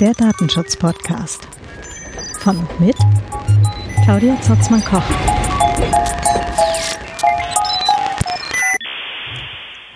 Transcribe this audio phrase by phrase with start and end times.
[0.00, 1.48] Der Datenschutz-Podcast.
[2.38, 2.96] Von und mit
[4.04, 5.02] Claudia Zotzmann-Koch.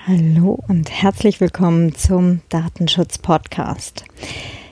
[0.08, 4.04] Hallo und herzlich willkommen zum Datenschutz-Podcast.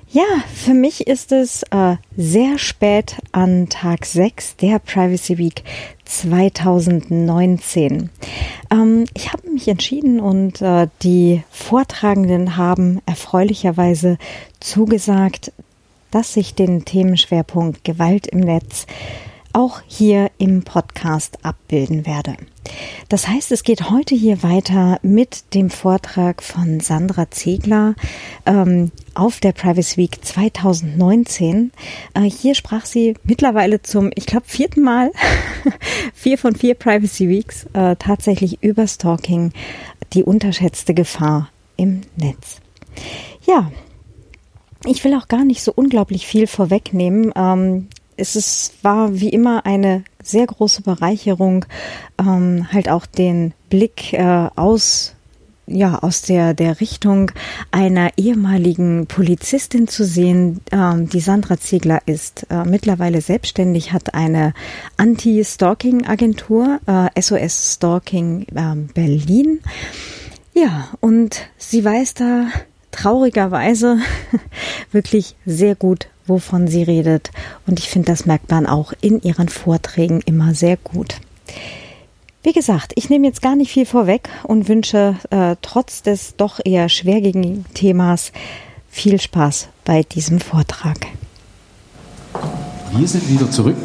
[0.09, 5.65] Ja, für mich ist es äh, sehr spät an Tag 6 der Privacy Week
[6.05, 8.11] 2019.
[8.71, 14.19] Ähm, ich habe mich entschieden und äh, die Vortragenden haben erfreulicherweise
[14.61, 15.53] zugesagt,
[16.11, 18.87] dass ich den Themenschwerpunkt Gewalt im Netz
[19.53, 22.37] auch hier im Podcast abbilden werde.
[23.09, 27.95] Das heißt, es geht heute hier weiter mit dem Vortrag von Sandra Ziegler
[28.47, 31.73] ähm, auf der Privacy Week 2019.
[32.15, 35.11] Äh, hier sprach sie mittlerweile zum, ich glaube, vierten Mal,
[36.15, 39.53] vier von vier Privacy Weeks, äh, tatsächlich über Stalking,
[40.13, 42.61] die unterschätzte Gefahr im Netz.
[43.47, 43.71] Ja,
[44.85, 47.33] ich will auch gar nicht so unglaublich viel vorwegnehmen.
[47.37, 47.89] Ähm,
[48.21, 51.65] es ist, war wie immer eine sehr große Bereicherung,
[52.19, 55.15] ähm, halt auch den Blick äh, aus
[55.73, 57.31] ja, aus der, der Richtung
[57.71, 62.45] einer ehemaligen Polizistin zu sehen, ähm, die Sandra Ziegler ist.
[62.51, 64.53] Äh, mittlerweile selbstständig, hat eine
[64.97, 69.61] Anti-Stalking-Agentur, äh, SOS Stalking äh, Berlin.
[70.55, 72.47] Ja, und sie weiß da
[72.91, 73.99] traurigerweise
[74.91, 77.31] wirklich sehr gut wovon sie redet.
[77.67, 81.17] Und ich finde, das merkt man auch in ihren Vorträgen immer sehr gut.
[82.43, 86.59] Wie gesagt, ich nehme jetzt gar nicht viel vorweg und wünsche äh, trotz des doch
[86.65, 88.33] eher schwergängigen Themas
[88.89, 91.07] viel Spaß bei diesem Vortrag.
[92.93, 93.77] Wir sind wieder zurück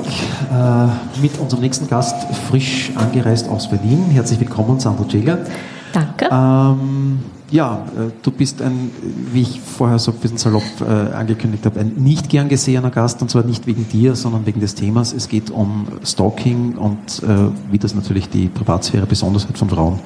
[0.52, 2.16] äh, mit unserem nächsten Gast,
[2.50, 4.06] frisch angereist aus Berlin.
[4.12, 5.46] Herzlich willkommen, Sandra Jäger.
[5.94, 6.30] Danke.
[6.32, 7.20] Ähm,
[7.52, 8.92] ja, äh, du bist ein,
[9.32, 13.22] wie ich vorher so ein bisschen salopp äh, angekündigt habe, ein nicht gern gesehener Gast
[13.22, 15.14] und zwar nicht wegen dir, sondern wegen des Themas.
[15.14, 20.00] Es geht um Stalking und äh, wie das natürlich die Privatsphäre, besonders halt von Frauen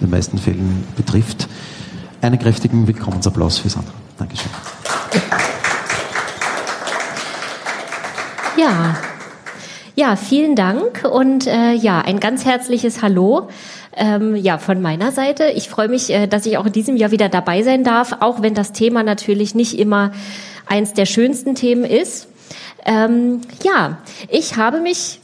[0.00, 1.48] in den meisten Fällen betrifft.
[2.20, 3.92] Einen kräftigen Willkommensapplaus für Sandra.
[4.18, 4.50] Dankeschön.
[8.56, 8.96] Ja,
[9.94, 13.48] ja, vielen Dank und äh, ja, ein ganz herzliches Hallo.
[13.94, 15.50] Ähm, ja, von meiner Seite.
[15.54, 18.40] Ich freue mich, äh, dass ich auch in diesem Jahr wieder dabei sein darf, auch
[18.40, 20.12] wenn das Thema natürlich nicht immer
[20.66, 22.28] eins der schönsten Themen ist.
[22.86, 23.98] Ähm, ja,
[24.28, 25.20] ich habe mich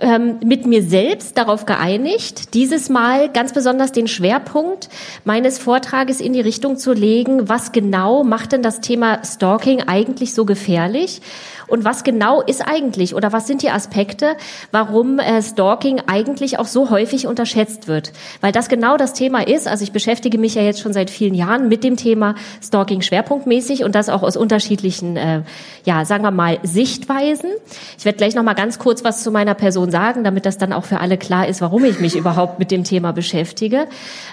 [0.00, 4.88] ähm, mit mir selbst darauf geeinigt, dieses Mal ganz besonders den Schwerpunkt
[5.24, 10.34] meines Vortrages in die Richtung zu legen, was genau macht denn das Thema Stalking eigentlich
[10.34, 11.20] so gefährlich?
[11.66, 14.36] Und was genau ist eigentlich oder was sind die Aspekte,
[14.70, 18.12] warum äh, Stalking eigentlich auch so häufig unterschätzt wird?
[18.40, 19.66] Weil das genau das Thema ist.
[19.66, 23.84] Also ich beschäftige mich ja jetzt schon seit vielen Jahren mit dem Thema Stalking schwerpunktmäßig
[23.84, 25.42] und das auch aus unterschiedlichen, äh,
[25.84, 27.50] ja, sagen wir mal, Sichtweisen.
[27.98, 30.72] Ich werde gleich noch mal ganz kurz was zu meiner Person sagen, damit das dann
[30.72, 33.86] auch für alle klar ist, warum ich mich überhaupt mit dem Thema beschäftige.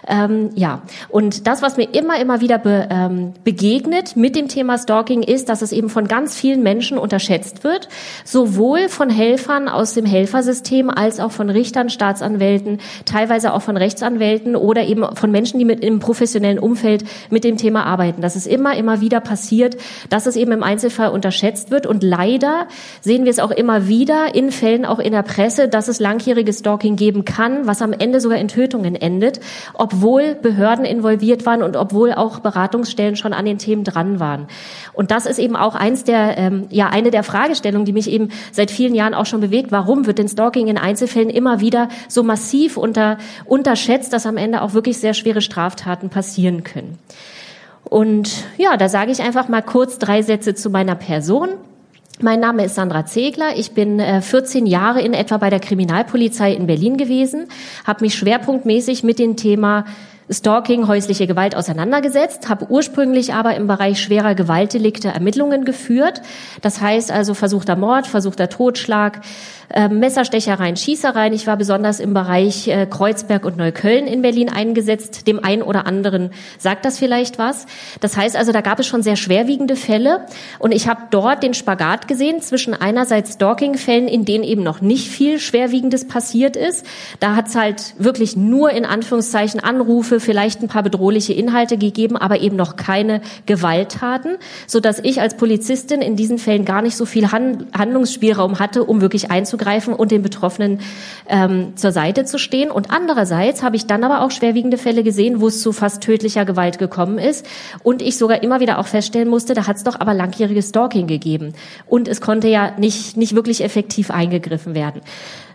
[0.07, 4.77] Ähm, ja, und das, was mir immer, immer wieder be, ähm, begegnet mit dem Thema
[4.77, 7.87] Stalking, ist, dass es eben von ganz vielen Menschen unter unterschätzt wird,
[8.25, 14.55] sowohl von Helfern aus dem Helfersystem als auch von Richtern, Staatsanwälten, teilweise auch von Rechtsanwälten
[14.55, 18.21] oder eben von Menschen, die mit im professionellen Umfeld mit dem Thema arbeiten.
[18.21, 19.77] Das ist immer, immer wieder passiert,
[20.09, 22.67] dass es eben im Einzelfall unterschätzt wird und leider
[23.01, 26.59] sehen wir es auch immer wieder in Fällen auch in der Presse, dass es langjähriges
[26.59, 29.39] Stalking geben kann, was am Ende sogar in Tötungen endet,
[29.75, 34.47] obwohl Behörden involviert waren und obwohl auch Beratungsstellen schon an den Themen dran waren.
[34.93, 38.29] Und das ist eben auch eins der, ähm, ja, eine der Fragestellungen, die mich eben
[38.51, 39.71] seit vielen Jahren auch schon bewegt.
[39.71, 44.61] Warum wird denn Stalking in Einzelfällen immer wieder so massiv unter, unterschätzt, dass am Ende
[44.61, 46.97] auch wirklich sehr schwere Straftaten passieren können?
[47.83, 51.49] Und ja, da sage ich einfach mal kurz drei Sätze zu meiner Person.
[52.21, 53.57] Mein Name ist Sandra Zegler.
[53.57, 57.47] Ich bin 14 äh, Jahre in etwa bei der Kriminalpolizei in Berlin gewesen,
[57.85, 59.85] habe mich schwerpunktmäßig mit dem Thema
[60.31, 66.21] Stalking, häusliche Gewalt auseinandergesetzt, habe ursprünglich aber im Bereich schwerer Gewaltdelikte Ermittlungen geführt.
[66.61, 69.19] Das heißt also versuchter Mord, versuchter Totschlag,
[69.73, 71.33] äh, Messerstechereien, Schießereien.
[71.33, 75.27] Ich war besonders im Bereich äh, Kreuzberg und Neukölln in Berlin eingesetzt.
[75.27, 77.65] Dem einen oder anderen sagt das vielleicht was.
[77.99, 80.25] Das heißt also, da gab es schon sehr schwerwiegende Fälle
[80.59, 85.09] und ich habe dort den Spagat gesehen zwischen einerseits Stalking-Fällen, in denen eben noch nicht
[85.09, 86.85] viel Schwerwiegendes passiert ist.
[87.19, 92.17] Da hat es halt wirklich nur in Anführungszeichen Anrufe, vielleicht ein paar bedrohliche Inhalte gegeben,
[92.17, 96.97] aber eben noch keine Gewalttaten, so dass ich als Polizistin in diesen Fällen gar nicht
[96.97, 99.60] so viel Handlungsspielraum hatte, um wirklich einzugreifen
[99.93, 100.79] und den Betroffenen
[101.27, 102.71] ähm, zur Seite zu stehen.
[102.71, 106.45] Und andererseits habe ich dann aber auch schwerwiegende Fälle gesehen, wo es zu fast tödlicher
[106.45, 107.45] Gewalt gekommen ist
[107.83, 111.07] und ich sogar immer wieder auch feststellen musste, da hat es doch aber langjähriges Stalking
[111.07, 111.53] gegeben
[111.87, 115.01] und es konnte ja nicht nicht wirklich effektiv eingegriffen werden.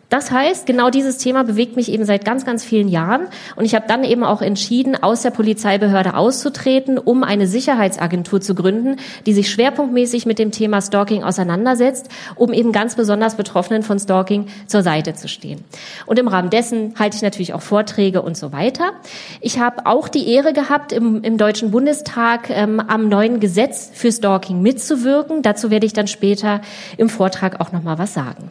[0.08, 3.26] Das heißt, genau dieses Thema bewegt mich eben seit ganz, ganz vielen Jahren.
[3.56, 8.54] Und ich habe dann eben auch entschieden, aus der Polizeibehörde auszutreten, um eine Sicherheitsagentur zu
[8.54, 13.98] gründen, die sich schwerpunktmäßig mit dem Thema Stalking auseinandersetzt, um eben ganz besonders Betroffenen von
[13.98, 15.64] Stalking zur Seite zu stehen.
[16.06, 18.92] Und im Rahmen dessen halte ich natürlich auch Vorträge und so weiter.
[19.40, 24.12] Ich habe auch die Ehre gehabt, im, im Deutschen Bundestag ähm, am neuen Gesetz für
[24.12, 25.42] Stalking mitzuwirken.
[25.42, 26.60] Dazu werde ich dann später
[26.96, 28.50] im Vortrag auch noch mal was sagen.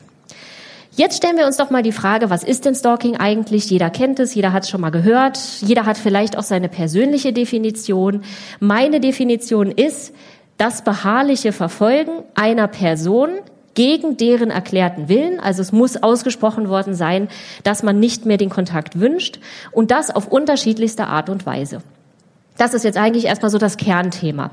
[0.98, 3.70] Jetzt stellen wir uns doch mal die Frage, was ist denn Stalking eigentlich?
[3.70, 7.34] Jeder kennt es, jeder hat es schon mal gehört, jeder hat vielleicht auch seine persönliche
[7.34, 8.24] Definition.
[8.62, 10.14] Meine Definition ist
[10.58, 13.30] das beharrliche Verfolgen einer Person
[13.74, 15.42] gegen deren erklärten Willen.
[15.42, 17.28] Also es muss ausgesprochen worden sein,
[17.64, 19.40] dass man nicht mehr den Kontakt wünscht
[19.74, 21.82] und das auf unterschiedlichste Art und Weise.
[22.58, 24.52] Das ist jetzt eigentlich erstmal so das Kernthema.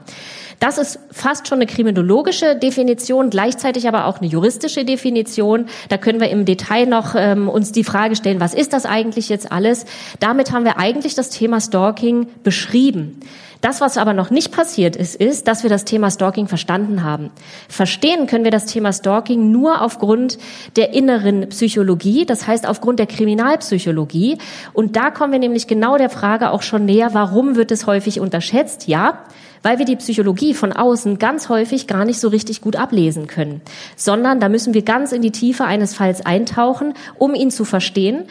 [0.58, 5.66] Das ist fast schon eine kriminologische Definition, gleichzeitig aber auch eine juristische Definition.
[5.88, 9.28] Da können wir im Detail noch ähm, uns die Frage stellen, was ist das eigentlich
[9.28, 9.86] jetzt alles?
[10.20, 13.20] Damit haben wir eigentlich das Thema Stalking beschrieben.
[13.62, 17.30] Das, was aber noch nicht passiert ist, ist, dass wir das Thema Stalking verstanden haben.
[17.68, 20.36] Verstehen können wir das Thema Stalking nur aufgrund
[20.74, 24.38] der inneren Psychologie, das heißt aufgrund der Kriminalpsychologie.
[24.72, 28.18] Und da kommen wir nämlich genau der Frage auch schon näher, warum wird es häufig
[28.18, 28.88] unterschätzt?
[28.88, 29.20] Ja,
[29.62, 33.60] weil wir die Psychologie von außen ganz häufig gar nicht so richtig gut ablesen können,
[33.96, 38.24] sondern da müssen wir ganz in die Tiefe eines Falls eintauchen, um ihn zu verstehen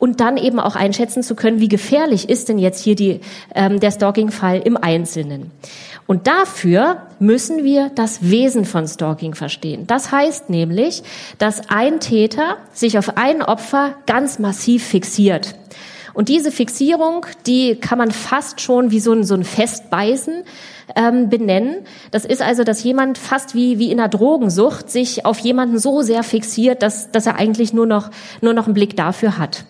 [0.00, 3.20] und dann eben auch einschätzen zu können, wie gefährlich ist denn jetzt hier die,
[3.54, 5.52] ähm, der Stalking-Fall im Einzelnen.
[6.06, 9.86] Und dafür müssen wir das Wesen von Stalking verstehen.
[9.86, 11.04] Das heißt nämlich,
[11.38, 15.54] dass ein Täter sich auf ein Opfer ganz massiv fixiert.
[16.20, 20.44] Und diese Fixierung, die kann man fast schon wie so ein, so ein Festbeißen
[20.94, 21.76] ähm, benennen.
[22.10, 26.02] Das ist also, dass jemand fast wie, wie in einer Drogensucht sich auf jemanden so
[26.02, 28.10] sehr fixiert, dass, dass er eigentlich nur noch,
[28.42, 29.64] nur noch einen Blick dafür hat.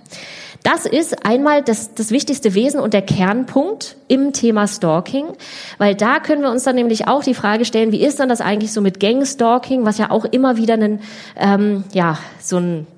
[0.64, 5.26] Das ist einmal das, das wichtigste Wesen und der Kernpunkt im Thema Stalking,
[5.78, 8.40] weil da können wir uns dann nämlich auch die Frage stellen, wie ist dann das
[8.40, 10.98] eigentlich so mit Gang-Stalking, was ja auch immer wieder einen,
[11.36, 12.88] ähm, ja, so ein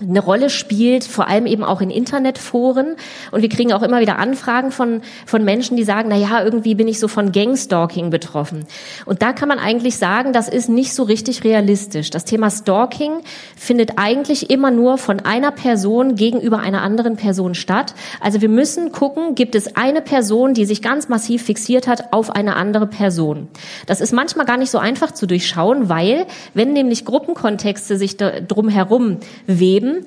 [0.00, 2.96] eine Rolle spielt, vor allem eben auch in Internetforen.
[3.30, 6.74] Und wir kriegen auch immer wieder Anfragen von, von Menschen, die sagen, na ja, irgendwie
[6.74, 8.64] bin ich so von Gangstalking betroffen.
[9.06, 12.10] Und da kann man eigentlich sagen, das ist nicht so richtig realistisch.
[12.10, 13.12] Das Thema Stalking
[13.56, 17.94] findet eigentlich immer nur von einer Person gegenüber einer anderen Person statt.
[18.20, 22.30] Also wir müssen gucken, gibt es eine Person, die sich ganz massiv fixiert hat auf
[22.30, 23.48] eine andere Person.
[23.86, 29.18] Das ist manchmal gar nicht so einfach zu durchschauen, weil wenn nämlich Gruppenkontexte sich drumherum
[29.46, 30.06] weben, geben,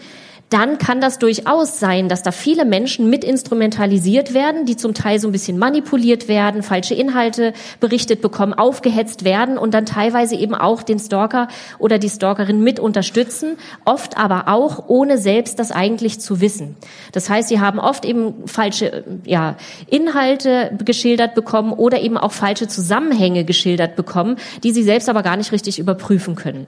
[0.49, 5.17] dann kann das durchaus sein, dass da viele Menschen mit instrumentalisiert werden, die zum Teil
[5.17, 10.53] so ein bisschen manipuliert werden, falsche Inhalte berichtet bekommen, aufgehetzt werden und dann teilweise eben
[10.53, 11.47] auch den Stalker
[11.79, 16.75] oder die Stalkerin mit unterstützen, oft aber auch ohne selbst das eigentlich zu wissen.
[17.13, 19.55] Das heißt, sie haben oft eben falsche ja,
[19.89, 25.37] Inhalte geschildert bekommen oder eben auch falsche Zusammenhänge geschildert bekommen, die sie selbst aber gar
[25.37, 26.67] nicht richtig überprüfen können.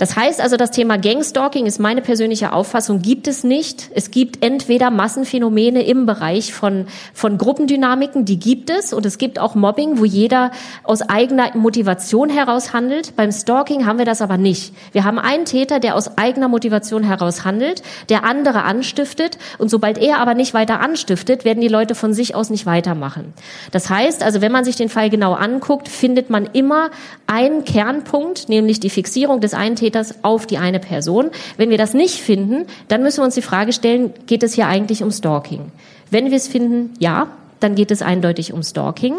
[0.00, 3.90] Das heißt also, das Thema Gangstalking ist meine persönliche Auffassung, gibt es nicht.
[3.94, 9.38] Es gibt entweder Massenphänomene im Bereich von, von Gruppendynamiken, die gibt es, und es gibt
[9.38, 10.52] auch Mobbing, wo jeder
[10.84, 13.14] aus eigener Motivation heraus handelt.
[13.14, 14.72] Beim Stalking haben wir das aber nicht.
[14.92, 19.98] Wir haben einen Täter, der aus eigener Motivation heraus handelt, der andere anstiftet, und sobald
[19.98, 23.34] er aber nicht weiter anstiftet, werden die Leute von sich aus nicht weitermachen.
[23.70, 26.88] Das heißt also, wenn man sich den Fall genau anguckt, findet man immer
[27.26, 31.30] einen Kernpunkt, nämlich die Fixierung des einen Täters Täters auf die eine Person.
[31.56, 34.66] Wenn wir das nicht finden, dann müssen wir uns die Frage stellen, geht es hier
[34.66, 35.72] eigentlich um Stalking?
[36.10, 37.28] Wenn wir es finden, ja,
[37.58, 39.16] dann geht es eindeutig um Stalking.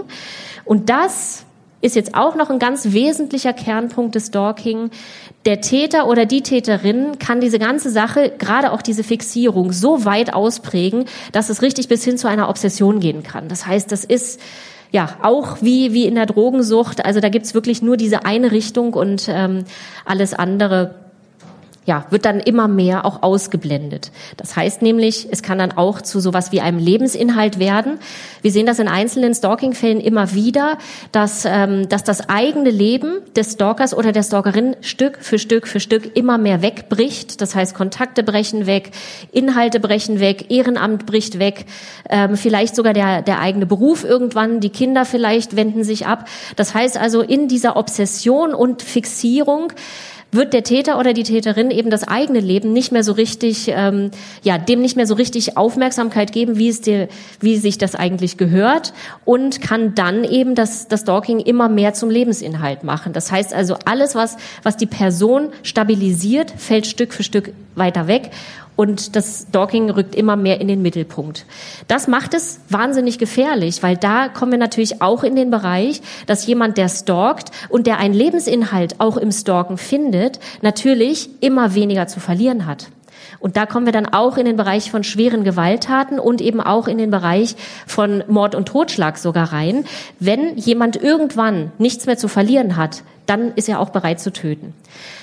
[0.66, 1.46] Und das
[1.82, 4.92] ist jetzt auch noch ein ganz wesentlicher Kernpunkt des Stalking.
[5.46, 10.34] Der Täter oder die Täterin kann diese ganze Sache, gerade auch diese Fixierung, so weit
[10.34, 13.48] ausprägen, dass es richtig bis hin zu einer Obsession gehen kann.
[13.48, 14.40] Das heißt, das ist
[14.92, 17.06] ja, auch wie, wie in der Drogensucht.
[17.06, 19.64] Also da gibt's wirklich nur diese eine Richtung und ähm,
[20.06, 20.96] alles andere
[21.86, 24.12] ja, wird dann immer mehr auch ausgeblendet.
[24.38, 27.98] Das heißt nämlich, es kann dann auch zu sowas wie einem Lebensinhalt werden.
[28.44, 30.78] Wir sehen das in einzelnen Stalking-Fällen immer wieder,
[31.12, 35.80] dass, ähm, dass das eigene Leben des Stalkers oder der Stalkerin Stück für Stück für
[35.80, 37.42] Stück immer mehr wegbricht.
[37.42, 38.92] Das heißt, Kontakte brechen weg,
[39.32, 41.66] Inhalte brechen weg, Ehrenamt bricht weg,
[42.10, 46.28] ähm, vielleicht sogar der, der eigene Beruf irgendwann, die Kinder vielleicht wenden sich ab.
[46.56, 49.74] Das heißt also, in dieser Obsession und Fixierung
[50.32, 54.12] wird der Täter oder die Täterin eben das eigene Leben nicht mehr so richtig, ähm,
[54.44, 57.10] ja, dem nicht mehr so richtig Aufmerksamkeit geben, wie es dir,
[57.40, 58.94] wie sich das eigentlich gehört
[59.26, 63.14] und kann dann eben das, das Stalking immer mehr zum Lebensinhalt machen.
[63.14, 68.32] Das heißt also, alles, was, was die Person stabilisiert, fällt Stück für Stück weiter weg
[68.82, 71.46] und das Stalking rückt immer mehr in den Mittelpunkt.
[71.88, 76.48] Das macht es wahnsinnig gefährlich, weil da kommen wir natürlich auch in den Bereich, dass
[76.48, 82.20] jemand, der stalkt und der einen Lebensinhalt auch im Stalken findet, natürlich immer weniger zu
[82.20, 82.88] verlieren hat.
[83.40, 86.88] Und da kommen wir dann auch in den Bereich von schweren Gewalttaten und eben auch
[86.88, 89.86] in den Bereich von Mord und Totschlag sogar rein.
[90.20, 94.74] Wenn jemand irgendwann nichts mehr zu verlieren hat, dann ist er auch bereit zu töten.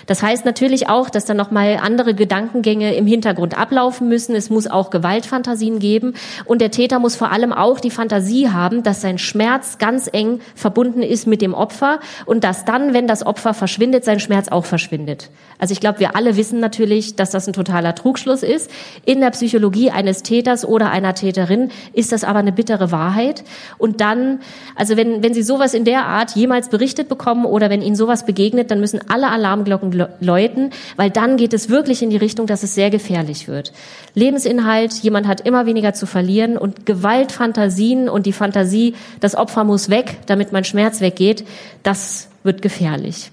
[0.06, 4.34] Das heißt natürlich auch, dass dann nochmal andere Gedankengänge im Hintergrund ablaufen müssen.
[4.34, 6.14] Es muss auch Gewaltfantasien geben.
[6.46, 10.40] Und der Täter muss vor allem auch die Fantasie haben, dass sein Schmerz ganz eng
[10.54, 14.64] verbunden ist mit dem Opfer und dass dann, wenn das Opfer verschwindet, sein Schmerz auch
[14.64, 15.30] verschwindet.
[15.58, 18.70] Also ich glaube, wir alle wissen natürlich, dass das ein totaler Trugschluss ist.
[19.04, 23.44] In der Psychologie eines Täters oder einer Täterin ist das aber eine bittere Wahrheit.
[23.76, 24.40] Und dann,
[24.76, 28.24] also wenn, wenn Sie sowas in der Art jemals berichtet bekommen oder wenn Ihnen sowas
[28.24, 32.62] begegnet, dann müssen alle Alarmglocken läuten, weil dann geht es wirklich in die Richtung, dass
[32.62, 33.72] es sehr gefährlich wird.
[34.14, 39.88] Lebensinhalt, jemand hat immer weniger zu verlieren und Gewaltfantasien und die Fantasie, das Opfer muss
[39.88, 41.44] weg, damit mein Schmerz weggeht,
[41.82, 43.30] das wird gefährlich.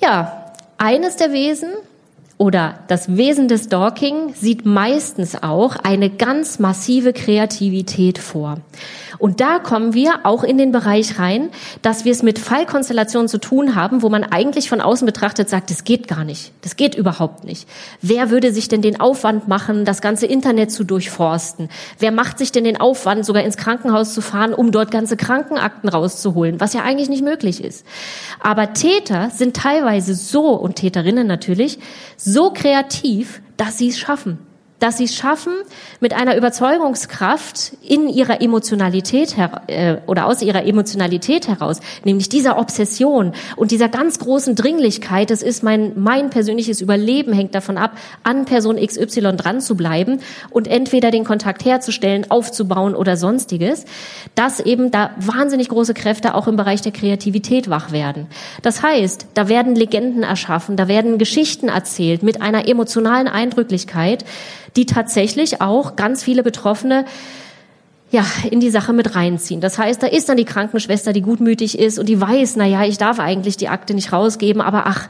[0.00, 1.70] Ja, eines der Wesen
[2.38, 8.58] oder das Wesen des Stalking sieht meistens auch eine ganz massive Kreativität vor.
[9.18, 11.50] Und da kommen wir auch in den Bereich rein,
[11.82, 15.70] dass wir es mit Fallkonstellationen zu tun haben, wo man eigentlich von außen betrachtet sagt,
[15.70, 16.52] das geht gar nicht.
[16.62, 17.68] Das geht überhaupt nicht.
[18.00, 21.68] Wer würde sich denn den Aufwand machen, das ganze Internet zu durchforsten?
[21.98, 25.88] Wer macht sich denn den Aufwand, sogar ins Krankenhaus zu fahren, um dort ganze Krankenakten
[25.88, 27.84] rauszuholen, was ja eigentlich nicht möglich ist?
[28.40, 31.80] Aber Täter sind teilweise so, und Täterinnen natürlich,
[32.50, 34.47] kreativ, dass sie es schaffen
[34.78, 35.52] dass sie es schaffen,
[36.00, 43.32] mit einer Überzeugungskraft in ihrer Emotionalität äh, oder aus ihrer Emotionalität heraus, nämlich dieser Obsession
[43.56, 48.44] und dieser ganz großen Dringlichkeit, das ist mein, mein persönliches Überleben hängt davon ab, an
[48.44, 50.20] Person XY dran zu bleiben
[50.50, 53.84] und entweder den Kontakt herzustellen, aufzubauen oder sonstiges,
[54.34, 58.26] dass eben da wahnsinnig große Kräfte auch im Bereich der Kreativität wach werden.
[58.62, 64.24] Das heißt, da werden Legenden erschaffen, da werden Geschichten erzählt mit einer emotionalen Eindrücklichkeit,
[64.78, 67.04] die tatsächlich auch ganz viele Betroffene
[68.12, 69.60] ja, in die Sache mit reinziehen.
[69.60, 72.84] Das heißt, da ist dann die Krankenschwester, die gutmütig ist und die weiß, na ja,
[72.84, 75.08] ich darf eigentlich die Akte nicht rausgeben, aber ach,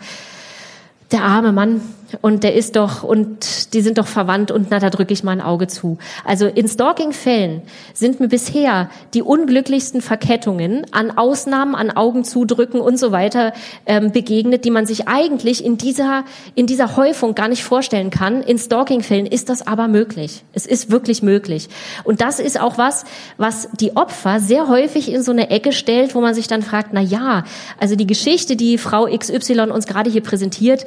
[1.11, 1.81] der arme Mann,
[2.23, 5.33] und der ist doch, und die sind doch verwandt und na, da drücke ich mal
[5.33, 5.99] ein Auge zu.
[6.25, 7.63] Also in Stalking-Fällen
[7.93, 13.53] sind mir bisher die unglücklichsten Verkettungen an Ausnahmen, an Augen zudrücken und so weiter
[13.85, 16.25] ähm, begegnet, die man sich eigentlich in dieser,
[16.55, 18.43] in dieser Häufung gar nicht vorstellen kann.
[18.43, 20.45] In Stalking-Fällen ist das aber möglich.
[20.55, 21.69] Es ist wirklich möglich.
[22.05, 23.05] Und das ist auch was,
[23.37, 26.91] was die Opfer sehr häufig in so eine Ecke stellt, wo man sich dann fragt,
[26.93, 27.45] na ja,
[27.79, 30.87] also die Geschichte, die Frau XY uns gerade hier präsentiert,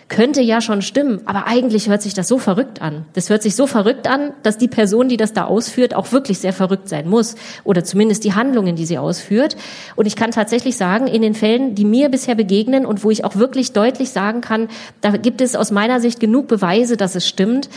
[0.07, 3.05] könnte ja schon stimmen, aber eigentlich hört sich das so verrückt an.
[3.13, 6.39] Das hört sich so verrückt an, dass die Person, die das da ausführt, auch wirklich
[6.39, 9.55] sehr verrückt sein muss oder zumindest die Handlungen, die sie ausführt.
[9.95, 13.23] Und ich kann tatsächlich sagen, in den Fällen, die mir bisher begegnen und wo ich
[13.23, 14.67] auch wirklich deutlich sagen kann,
[15.01, 17.69] da gibt es aus meiner Sicht genug Beweise, dass es stimmt,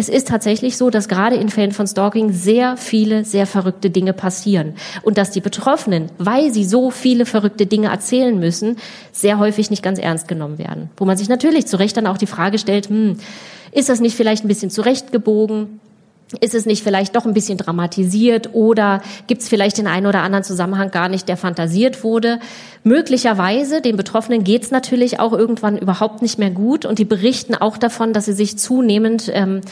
[0.00, 4.12] es ist tatsächlich so, dass gerade in Fällen von Stalking sehr viele, sehr verrückte Dinge
[4.12, 4.74] passieren.
[5.02, 8.76] Und dass die Betroffenen, weil sie so viele verrückte Dinge erzählen müssen,
[9.10, 10.88] sehr häufig nicht ganz ernst genommen werden.
[10.96, 13.16] Wo man sich natürlich zu Recht dann auch die Frage stellt, hm,
[13.72, 15.80] ist das nicht vielleicht ein bisschen zurechtgebogen?
[16.40, 20.20] Ist es nicht vielleicht doch ein bisschen dramatisiert oder gibt es vielleicht den einen oder
[20.20, 22.38] anderen Zusammenhang gar nicht, der fantasiert wurde?
[22.84, 27.54] Möglicherweise, den Betroffenen geht es natürlich auch irgendwann überhaupt nicht mehr gut und die berichten
[27.54, 29.62] auch davon, dass sie sich zunehmend ähm,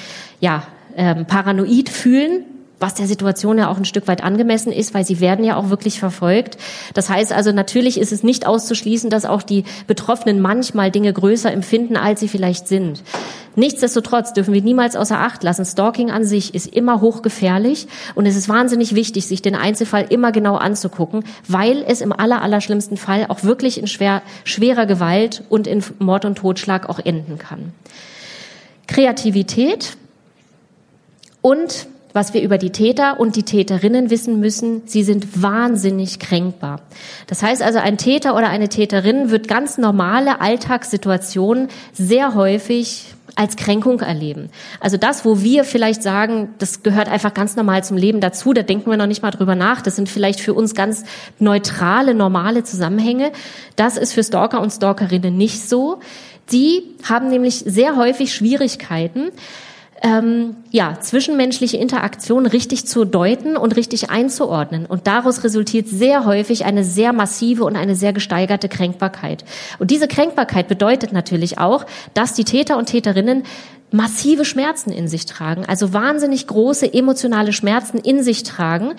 [0.41, 0.63] ja,
[0.97, 2.45] ähm, paranoid fühlen,
[2.79, 5.71] was der Situation ja auch ein Stück weit angemessen ist, weil sie werden ja auch
[5.71, 6.59] wirklich verfolgt.
[6.93, 11.51] Das heißt also, natürlich ist es nicht auszuschließen, dass auch die Betroffenen manchmal Dinge größer
[11.51, 13.03] empfinden, als sie vielleicht sind.
[13.55, 18.37] Nichtsdestotrotz dürfen wir niemals außer Acht lassen, Stalking an sich ist immer hochgefährlich und es
[18.37, 23.25] ist wahnsinnig wichtig, sich den Einzelfall immer genau anzugucken, weil es im aller, allerschlimmsten Fall
[23.29, 27.73] auch wirklich in schwer, schwerer Gewalt und in Mord und Totschlag auch enden kann.
[28.87, 29.97] Kreativität
[31.41, 36.81] und was wir über die Täter und die Täterinnen wissen müssen, sie sind wahnsinnig kränkbar.
[37.27, 43.57] Das heißt also, ein Täter oder eine Täterin wird ganz normale Alltagssituationen sehr häufig als
[43.57, 44.49] Kränkung erleben.
[44.81, 48.63] Also das, wo wir vielleicht sagen, das gehört einfach ganz normal zum Leben dazu, da
[48.63, 51.05] denken wir noch nicht mal drüber nach, das sind vielleicht für uns ganz
[51.39, 53.31] neutrale, normale Zusammenhänge.
[53.77, 56.01] Das ist für Stalker und Stalkerinnen nicht so.
[56.51, 59.33] Die haben nämlich sehr häufig Schwierigkeiten,
[60.07, 64.87] ähm, ja, zwischenmenschliche Interaktion richtig zu deuten und richtig einzuordnen.
[64.87, 69.45] Und daraus resultiert sehr häufig eine sehr massive und eine sehr gesteigerte Kränkbarkeit.
[69.81, 73.43] Und diese Kränkbarkeit bedeutet natürlich auch, dass die Täter und Täterinnen
[73.91, 78.95] massive Schmerzen in sich tragen, also wahnsinnig große emotionale Schmerzen in sich tragen,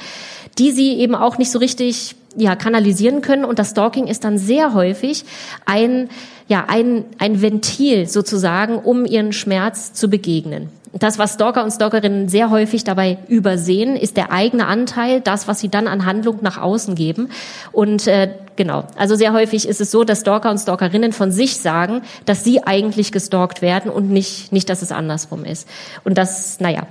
[0.57, 3.45] die sie eben auch nicht so richtig ja, kanalisieren können.
[3.45, 5.23] Und das Stalking ist dann sehr häufig
[5.65, 6.09] ein,
[6.49, 10.69] ja, ein, ein Ventil sozusagen, um ihren Schmerz zu begegnen.
[10.93, 15.59] Das, was Stalker und Stalkerinnen sehr häufig dabei übersehen, ist der eigene Anteil, das, was
[15.59, 17.29] sie dann an Handlung nach außen geben.
[17.71, 21.57] Und äh, genau, also sehr häufig ist es so, dass Stalker und Stalkerinnen von sich
[21.57, 25.67] sagen, dass sie eigentlich gestalkt werden und nicht, nicht, dass es andersrum ist.
[26.03, 26.83] Und das, naja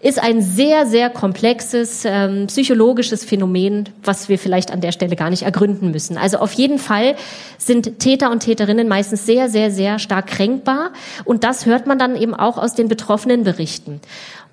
[0.00, 5.28] ist ein sehr, sehr komplexes ähm, psychologisches Phänomen, was wir vielleicht an der Stelle gar
[5.28, 6.16] nicht ergründen müssen.
[6.16, 7.16] Also auf jeden Fall
[7.58, 10.92] sind Täter und Täterinnen meistens sehr, sehr, sehr stark kränkbar.
[11.24, 14.00] Und das hört man dann eben auch aus den betroffenen Berichten.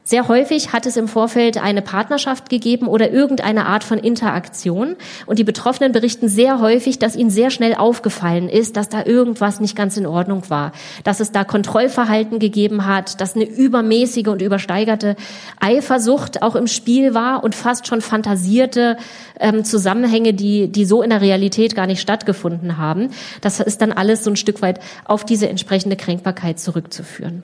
[0.07, 4.97] Sehr häufig hat es im Vorfeld eine Partnerschaft gegeben oder irgendeine Art von Interaktion.
[5.25, 9.59] Und die Betroffenen berichten sehr häufig, dass ihnen sehr schnell aufgefallen ist, dass da irgendwas
[9.59, 10.73] nicht ganz in Ordnung war.
[11.03, 15.15] Dass es da Kontrollverhalten gegeben hat, dass eine übermäßige und übersteigerte
[15.59, 18.97] Eifersucht auch im Spiel war und fast schon fantasierte
[19.39, 23.09] ähm, Zusammenhänge, die, die so in der Realität gar nicht stattgefunden haben.
[23.41, 27.41] Das ist dann alles so ein Stück weit auf diese entsprechende Kränkbarkeit zurückzuführen.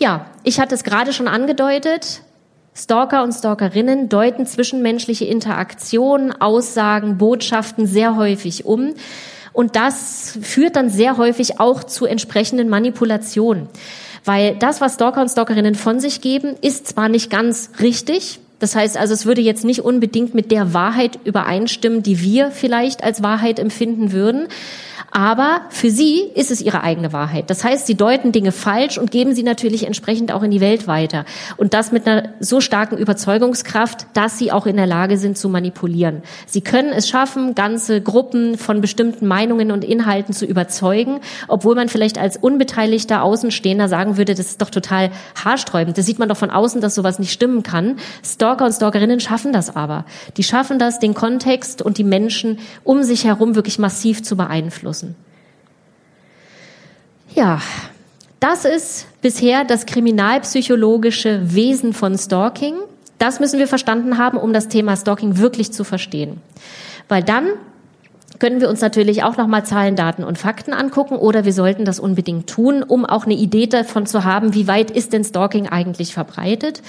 [0.00, 2.22] Ja, ich hatte es gerade schon angedeutet.
[2.74, 8.94] Stalker und Stalkerinnen deuten zwischenmenschliche Interaktionen, Aussagen, Botschaften sehr häufig um.
[9.52, 13.68] Und das führt dann sehr häufig auch zu entsprechenden Manipulationen.
[14.24, 18.40] Weil das, was Stalker und Stalkerinnen von sich geben, ist zwar nicht ganz richtig.
[18.58, 23.04] Das heißt also, es würde jetzt nicht unbedingt mit der Wahrheit übereinstimmen, die wir vielleicht
[23.04, 24.48] als Wahrheit empfinden würden.
[25.10, 27.50] Aber für sie ist es ihre eigene Wahrheit.
[27.50, 30.86] Das heißt, sie deuten Dinge falsch und geben sie natürlich entsprechend auch in die Welt
[30.86, 31.24] weiter.
[31.56, 35.48] Und das mit einer so starken Überzeugungskraft, dass sie auch in der Lage sind zu
[35.48, 36.22] manipulieren.
[36.46, 41.88] Sie können es schaffen, ganze Gruppen von bestimmten Meinungen und Inhalten zu überzeugen, obwohl man
[41.88, 45.10] vielleicht als unbeteiligter Außenstehender sagen würde, das ist doch total
[45.44, 45.98] haarsträubend.
[45.98, 47.96] Das sieht man doch von außen, dass sowas nicht stimmen kann.
[48.24, 50.04] Stalker und Stalkerinnen schaffen das aber.
[50.36, 54.89] Die schaffen das, den Kontext und die Menschen um sich herum wirklich massiv zu beeinflussen
[54.90, 55.14] müssen.
[57.34, 57.60] Ja,
[58.40, 62.74] das ist bisher das kriminalpsychologische Wesen von Stalking.
[63.18, 66.40] Das müssen wir verstanden haben, um das Thema Stalking wirklich zu verstehen.
[67.08, 67.46] Weil dann
[68.40, 72.00] können wir uns natürlich auch nochmal Zahlen, Daten und Fakten angucken oder wir sollten das
[72.00, 76.14] unbedingt tun, um auch eine Idee davon zu haben, wie weit ist denn Stalking eigentlich
[76.14, 76.82] verbreitet.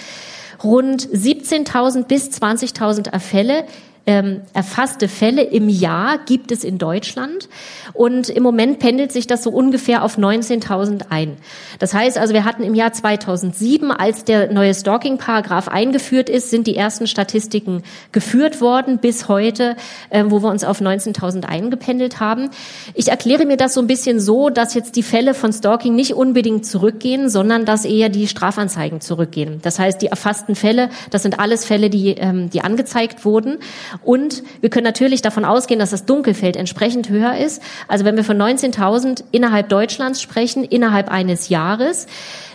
[0.64, 3.66] Rund 17.000 bis 20.000 Fälle
[4.08, 7.50] ähm, erfasste Fälle im Jahr gibt es in Deutschland
[7.94, 11.38] und im Moment pendelt sich das so ungefähr auf 19.000 ein.
[11.78, 16.66] Das heißt also, wir hatten im Jahr 2007, als der neue Stalking-Paragraph eingeführt ist, sind
[16.66, 19.76] die ersten Statistiken geführt worden bis heute,
[20.10, 22.50] äh, wo wir uns auf 19.000 eingependelt haben.
[22.96, 26.16] Ich erkläre mir das so ein bisschen so, dass jetzt die Fälle von Stalking nicht
[26.16, 29.60] unbedingt zurückgehen, sondern dass eher die Strafanzeigen zurückgehen.
[29.62, 33.60] Das heißt, die erfassten Fälle, das sind alles Fälle, die, ähm, die angezeigt wurden.
[34.04, 37.62] Und wir können natürlich davon ausgehen, dass das Dunkelfeld entsprechend höher ist.
[37.88, 42.08] Also wenn wir von 19.000 innerhalb Deutschlands sprechen, innerhalb eines Jahres,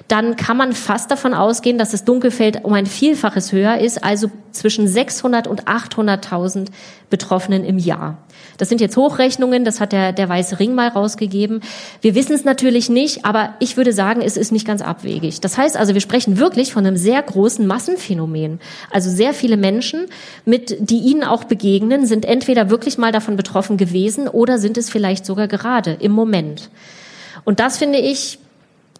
[0.08, 4.30] dann kann man fast davon ausgehen, dass das Dunkelfeld um ein Vielfaches höher ist, also
[4.52, 6.68] zwischen 600 und 800.000
[7.10, 8.18] Betroffenen im Jahr.
[8.58, 11.60] Das sind jetzt Hochrechnungen, das hat der, der Weiße Ring mal rausgegeben.
[12.00, 15.40] Wir wissen es natürlich nicht, aber ich würde sagen, es ist nicht ganz abwegig.
[15.40, 18.60] Das heißt also, wir sprechen wirklich von einem sehr großen Massenphänomen.
[18.90, 20.06] Also sehr viele Menschen,
[20.44, 24.90] mit, die Ihnen auch begegnen, sind entweder wirklich mal davon betroffen gewesen oder sind es
[24.90, 26.70] vielleicht sogar gerade im Moment.
[27.44, 28.38] Und das finde ich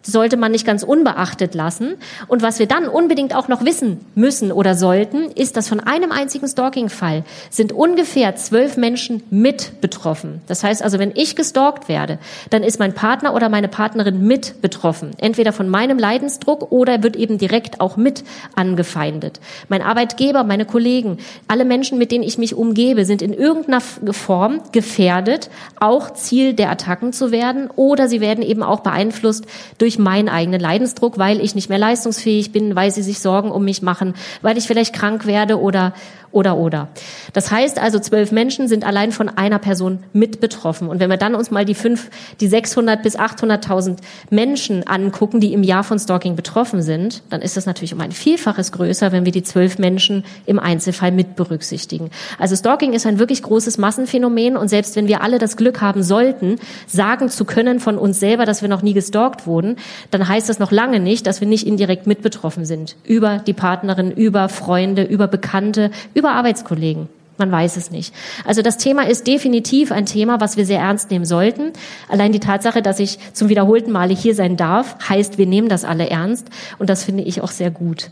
[0.07, 1.95] sollte man nicht ganz unbeachtet lassen.
[2.27, 6.11] Und was wir dann unbedingt auch noch wissen müssen oder sollten, ist, dass von einem
[6.11, 10.41] einzigen Stalking-Fall sind ungefähr zwölf Menschen mit betroffen.
[10.47, 14.61] Das heißt also, wenn ich gestalkt werde, dann ist mein Partner oder meine Partnerin mit
[14.61, 15.11] betroffen.
[15.17, 18.23] Entweder von meinem Leidensdruck oder wird eben direkt auch mit
[18.55, 19.39] angefeindet.
[19.67, 21.17] Mein Arbeitgeber, meine Kollegen,
[21.47, 26.71] alle Menschen, mit denen ich mich umgebe, sind in irgendeiner Form gefährdet, auch Ziel der
[26.71, 29.45] Attacken zu werden oder sie werden eben auch beeinflusst
[29.77, 33.63] durch meinen eigenen Leidensdruck, weil ich nicht mehr leistungsfähig bin, weil sie sich Sorgen um
[33.65, 35.93] mich machen, weil ich vielleicht krank werde oder
[36.31, 36.89] oder oder.
[37.33, 40.89] Das heißt also, zwölf Menschen sind allein von einer Person mit betroffen.
[40.89, 42.09] Und wenn wir dann uns mal die fünf,
[42.39, 43.97] die 600 bis 800.000
[44.29, 48.11] Menschen angucken, die im Jahr von Stalking betroffen sind, dann ist das natürlich um ein
[48.11, 52.09] Vielfaches größer, wenn wir die zwölf Menschen im Einzelfall mit berücksichtigen.
[52.39, 56.03] Also Stalking ist ein wirklich großes Massenphänomen und selbst wenn wir alle das Glück haben
[56.03, 59.77] sollten, sagen zu können von uns selber, dass wir noch nie gestalkt wurden,
[60.11, 62.95] dann heißt das noch lange nicht, dass wir nicht indirekt mit betroffen sind.
[63.03, 67.07] Über die Partnerin, über Freunde, über Bekannte, über Arbeitskollegen.
[67.37, 68.15] Man weiß es nicht.
[68.45, 71.71] Also das Thema ist definitiv ein Thema, was wir sehr ernst nehmen sollten.
[72.09, 75.85] Allein die Tatsache, dass ich zum wiederholten Male hier sein darf, heißt, wir nehmen das
[75.85, 76.47] alle ernst.
[76.79, 78.09] Und das finde ich auch sehr gut.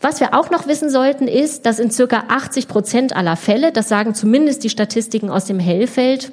[0.00, 3.88] Was wir auch noch wissen sollten, ist, dass in circa 80 Prozent aller Fälle, das
[3.88, 6.30] sagen zumindest die Statistiken aus dem Hellfeld,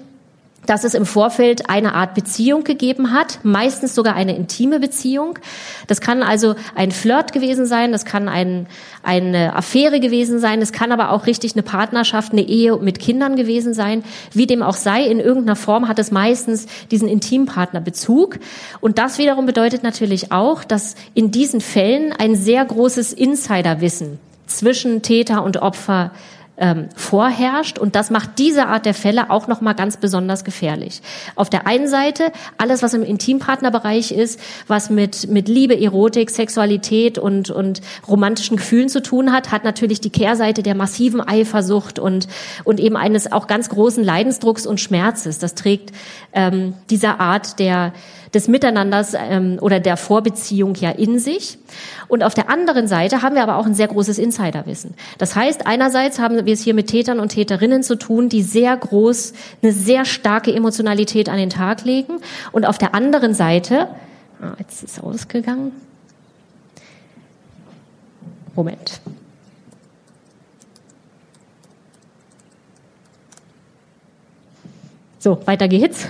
[0.66, 5.40] dass es im Vorfeld eine Art Beziehung gegeben hat, meistens sogar eine intime Beziehung.
[5.88, 8.68] Das kann also ein Flirt gewesen sein, das kann ein,
[9.04, 13.36] eine Affäre gewesen sein, es kann aber auch richtig eine Partnerschaft, eine Ehe mit Kindern
[13.36, 14.04] gewesen sein.
[14.34, 18.40] Wie dem auch sei, in irgendeiner Form hat es meistens diesen Intimpartnerbezug.
[18.80, 25.02] Und das wiederum bedeutet natürlich auch, dass in diesen Fällen ein sehr großes Insiderwissen zwischen
[25.02, 26.12] Täter und Opfer
[26.62, 27.80] ähm, vorherrscht.
[27.80, 31.02] Und das macht diese Art der Fälle auch nochmal ganz besonders gefährlich.
[31.36, 37.18] Auf der einen Seite alles, was im Intimpartnerbereich ist, was mit, mit Liebe, Erotik, Sexualität
[37.18, 42.28] und, und romantischen Gefühlen zu tun hat, hat natürlich die Kehrseite der massiven Eifersucht und,
[42.64, 45.40] und eben eines auch ganz großen Leidensdrucks und Schmerzes.
[45.40, 45.92] Das trägt
[46.32, 47.92] ähm, dieser Art der
[48.34, 51.58] des Miteinanders ähm, oder der Vorbeziehung ja in sich.
[52.08, 54.94] Und auf der anderen Seite haben wir aber auch ein sehr großes Insiderwissen.
[55.18, 58.76] Das heißt, einerseits haben wir es hier mit Tätern und Täterinnen zu tun, die sehr
[58.76, 62.20] groß, eine sehr starke Emotionalität an den Tag legen.
[62.52, 63.88] Und auf der anderen Seite,
[64.42, 65.74] ah, jetzt ist es ausgegangen.
[68.56, 69.02] Moment.
[75.20, 76.08] So, weiter geht's.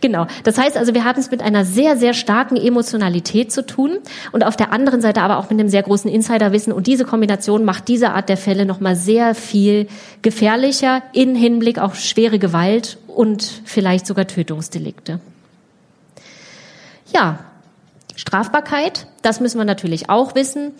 [0.00, 0.26] Genau.
[0.42, 3.98] Das heißt also, wir haben es mit einer sehr, sehr starken Emotionalität zu tun
[4.32, 6.72] und auf der anderen Seite aber auch mit einem sehr großen Insiderwissen.
[6.72, 9.88] Und diese Kombination macht diese Art der Fälle nochmal sehr viel
[10.22, 15.20] gefährlicher in Hinblick auf schwere Gewalt und vielleicht sogar Tötungsdelikte.
[17.14, 17.38] Ja,
[18.16, 20.72] Strafbarkeit, das müssen wir natürlich auch wissen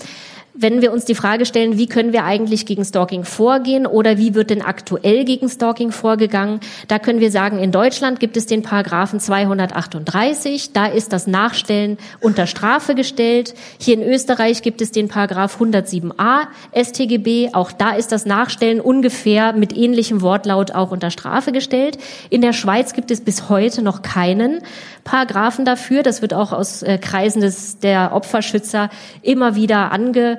[0.57, 4.35] wenn wir uns die Frage stellen, wie können wir eigentlich gegen Stalking vorgehen oder wie
[4.35, 8.63] wird denn aktuell gegen Stalking vorgegangen, da können wir sagen, in Deutschland gibt es den
[8.63, 13.55] Paragraphen 238, da ist das Nachstellen unter Strafe gestellt.
[13.79, 19.55] Hier in Österreich gibt es den Paragraph 107a StGB, auch da ist das Nachstellen ungefähr
[19.55, 21.99] mit ähnlichem Wortlaut auch unter Strafe gestellt.
[22.31, 24.61] In der Schweiz gibt es bis heute noch keinen
[25.03, 26.03] Paragraphen dafür.
[26.03, 28.89] Das wird auch aus äh, Kreisen des, der Opferschützer
[29.23, 30.39] immer wieder ange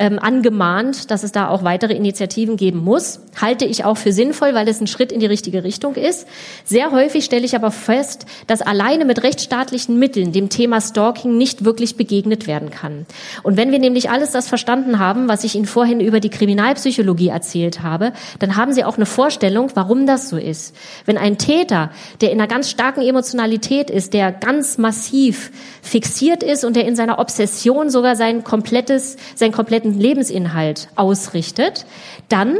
[0.00, 3.20] ähm, angemahnt, dass es da auch weitere Initiativen geben muss.
[3.38, 6.26] Halte ich auch für sinnvoll, weil es ein Schritt in die richtige Richtung ist.
[6.64, 11.66] Sehr häufig stelle ich aber fest, dass alleine mit rechtsstaatlichen Mitteln dem Thema Stalking nicht
[11.66, 13.04] wirklich begegnet werden kann.
[13.42, 17.28] Und wenn wir nämlich alles das verstanden haben, was ich Ihnen vorhin über die Kriminalpsychologie
[17.28, 20.74] erzählt habe, dann haben Sie auch eine Vorstellung, warum das so ist.
[21.04, 21.90] Wenn ein Täter,
[22.22, 25.50] der in einer ganz starken Emotionalität ist, der ganz massiv
[25.82, 31.86] fixiert ist und der in seiner Obsession sogar sein komplettes, sein kompletten bestimmten Lebensinhalt ausrichtet,
[32.28, 32.58] dann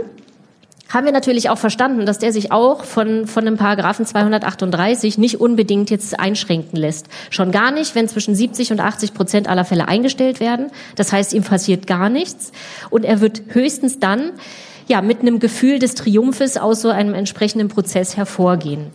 [0.88, 5.40] haben wir natürlich auch verstanden, dass der sich auch von, von dem Paragraphen 238 nicht
[5.40, 7.06] unbedingt jetzt einschränken lässt.
[7.30, 10.72] Schon gar nicht, wenn zwischen 70 und 80 Prozent aller Fälle eingestellt werden.
[10.96, 12.50] Das heißt, ihm passiert gar nichts.
[12.90, 14.32] Und er wird höchstens dann
[14.90, 18.90] ja, mit einem Gefühl des Triumphes aus so einem entsprechenden Prozess hervorgehen.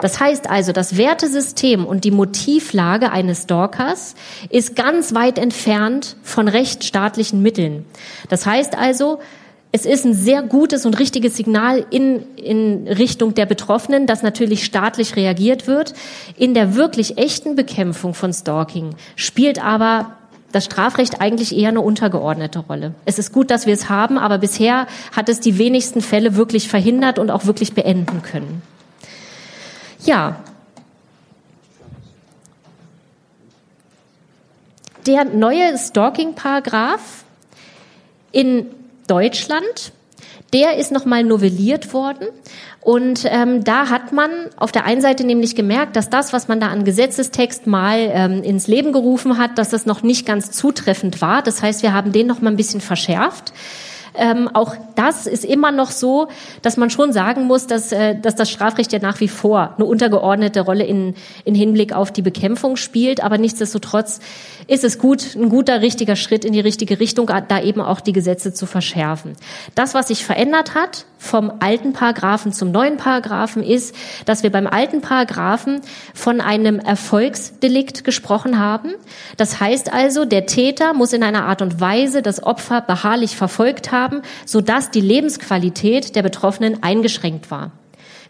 [0.00, 4.14] Das heißt also, das Wertesystem und die Motivlage eines Stalkers
[4.50, 7.84] ist ganz weit entfernt von rechtsstaatlichen Mitteln.
[8.28, 9.18] Das heißt also,
[9.72, 14.64] es ist ein sehr gutes und richtiges Signal in, in Richtung der Betroffenen, dass natürlich
[14.64, 15.94] staatlich reagiert wird.
[16.36, 20.18] In der wirklich echten Bekämpfung von Stalking spielt aber
[20.52, 22.94] das Strafrecht eigentlich eher eine untergeordnete Rolle.
[23.04, 24.86] Es ist gut, dass wir es haben, aber bisher
[25.16, 28.62] hat es die wenigsten Fälle wirklich verhindert und auch wirklich beenden können.
[30.04, 30.36] Ja.
[35.06, 37.24] der neue Stalking-Paragraph
[38.30, 38.66] in
[39.06, 39.92] Deutschland,
[40.52, 42.28] der ist nochmal novelliert worden.
[42.80, 46.60] Und ähm, da hat man auf der einen Seite nämlich gemerkt, dass das, was man
[46.60, 51.22] da an Gesetzestext mal ähm, ins Leben gerufen hat, dass das noch nicht ganz zutreffend
[51.22, 51.42] war.
[51.42, 53.52] Das heißt, wir haben den noch mal ein bisschen verschärft.
[54.14, 56.28] Ähm, auch das ist immer noch so,
[56.60, 59.86] dass man schon sagen muss, dass, äh, dass das Strafrecht ja nach wie vor eine
[59.86, 63.22] untergeordnete Rolle in, in Hinblick auf die Bekämpfung spielt.
[63.22, 64.20] Aber nichtsdestotrotz
[64.66, 68.12] ist es gut, ein guter, richtiger Schritt in die richtige Richtung, da eben auch die
[68.12, 69.34] Gesetze zu verschärfen.
[69.74, 73.94] Das, was sich verändert hat vom alten Paragraphen zum neuen Paragraphen, ist,
[74.24, 75.80] dass wir beim alten Paragraphen
[76.14, 78.94] von einem Erfolgsdelikt gesprochen haben.
[79.36, 83.92] Das heißt also, der Täter muss in einer Art und Weise das Opfer beharrlich verfolgt
[83.92, 84.01] haben,
[84.46, 87.72] sodass die Lebensqualität der Betroffenen eingeschränkt war.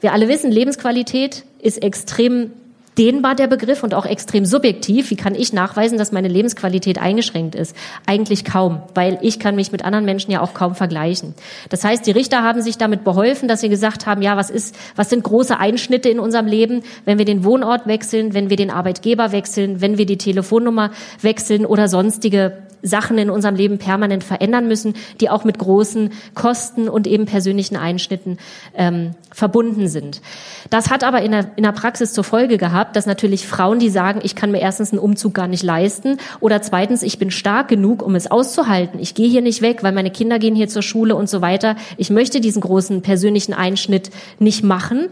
[0.00, 2.50] Wir alle wissen, Lebensqualität ist extrem
[2.98, 5.10] dehnbar der Begriff und auch extrem subjektiv.
[5.10, 7.74] Wie kann ich nachweisen, dass meine Lebensqualität eingeschränkt ist?
[8.06, 11.34] Eigentlich kaum, weil ich kann mich mit anderen Menschen ja auch kaum vergleichen.
[11.70, 14.76] Das heißt, die Richter haben sich damit beholfen, dass sie gesagt haben, ja, was ist,
[14.96, 18.70] was sind große Einschnitte in unserem Leben, wenn wir den Wohnort wechseln, wenn wir den
[18.70, 24.68] Arbeitgeber wechseln, wenn wir die Telefonnummer wechseln oder sonstige Sachen in unserem Leben permanent verändern
[24.68, 28.38] müssen, die auch mit großen Kosten und eben persönlichen Einschnitten
[28.74, 30.20] ähm, verbunden sind.
[30.70, 33.88] Das hat aber in der, in der Praxis zur Folge gehabt, dass natürlich Frauen, die
[33.88, 37.68] sagen, ich kann mir erstens einen Umzug gar nicht leisten oder zweitens, ich bin stark
[37.68, 39.00] genug, um es auszuhalten.
[39.00, 41.76] Ich gehe hier nicht weg, weil meine Kinder gehen hier zur Schule und so weiter.
[41.96, 45.08] Ich möchte diesen großen persönlichen Einschnitt nicht machen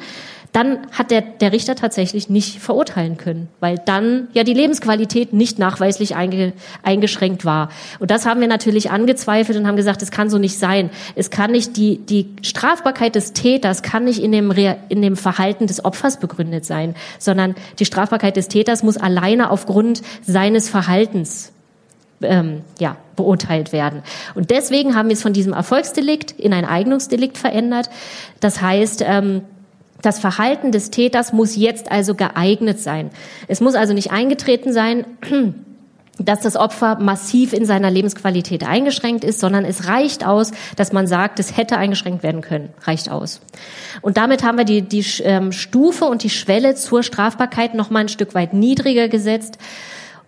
[0.52, 5.58] dann hat der, der Richter tatsächlich nicht verurteilen können, weil dann ja die Lebensqualität nicht
[5.58, 7.68] nachweislich einge, eingeschränkt war.
[8.00, 10.90] Und das haben wir natürlich angezweifelt und haben gesagt, es kann so nicht sein.
[11.14, 14.50] Es kann nicht die, die Strafbarkeit des Täters kann nicht in dem,
[14.88, 20.02] in dem Verhalten des Opfers begründet sein, sondern die Strafbarkeit des Täters muss alleine aufgrund
[20.22, 21.52] seines Verhaltens
[22.22, 24.02] ähm, ja, beurteilt werden.
[24.34, 27.88] Und deswegen haben wir es von diesem Erfolgsdelikt in ein Eignungsdelikt verändert.
[28.40, 29.42] Das heißt, ähm,
[30.02, 33.10] das Verhalten des Täters muss jetzt also geeignet sein.
[33.48, 35.04] Es muss also nicht eingetreten sein,
[36.18, 41.06] dass das Opfer massiv in seiner Lebensqualität eingeschränkt ist, sondern es reicht aus, dass man
[41.06, 42.70] sagt, es hätte eingeschränkt werden können.
[42.82, 43.40] Reicht aus.
[44.02, 48.00] Und damit haben wir die, die ähm, Stufe und die Schwelle zur Strafbarkeit noch mal
[48.00, 49.58] ein Stück weit niedriger gesetzt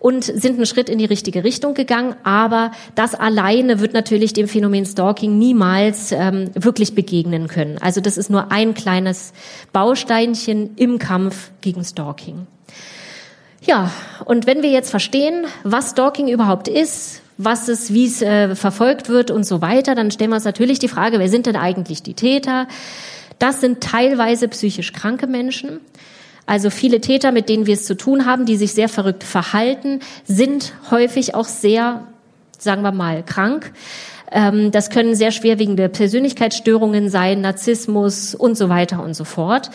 [0.03, 2.15] und sind einen Schritt in die richtige Richtung gegangen.
[2.23, 7.77] Aber das alleine wird natürlich dem Phänomen Stalking niemals ähm, wirklich begegnen können.
[7.77, 9.31] Also das ist nur ein kleines
[9.71, 12.47] Bausteinchen im Kampf gegen Stalking.
[13.61, 13.91] Ja,
[14.25, 19.07] und wenn wir jetzt verstehen, was Stalking überhaupt ist, was es, wie es äh, verfolgt
[19.07, 22.03] wird und so weiter, dann stellen wir uns natürlich die Frage, wer sind denn eigentlich
[22.03, 22.67] die Täter?
[23.39, 25.79] Das sind teilweise psychisch kranke Menschen.
[26.45, 30.01] Also viele Täter, mit denen wir es zu tun haben, die sich sehr verrückt verhalten,
[30.25, 32.07] sind häufig auch sehr,
[32.57, 33.71] sagen wir mal, krank.
[34.33, 39.69] Ähm, das können sehr schwerwiegende Persönlichkeitsstörungen sein, Narzissmus und so weiter und so fort.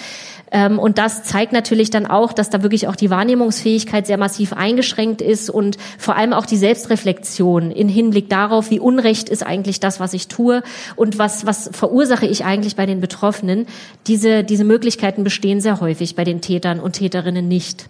[0.51, 4.53] Ähm, und das zeigt natürlich dann auch, dass da wirklich auch die Wahrnehmungsfähigkeit sehr massiv
[4.53, 9.79] eingeschränkt ist und vor allem auch die Selbstreflexion in Hinblick darauf, wie unrecht ist eigentlich
[9.79, 10.63] das, was ich tue
[10.97, 13.67] und was, was verursache ich eigentlich bei den Betroffenen.
[14.07, 17.89] Diese, diese Möglichkeiten bestehen sehr häufig bei den Tätern und Täterinnen nicht.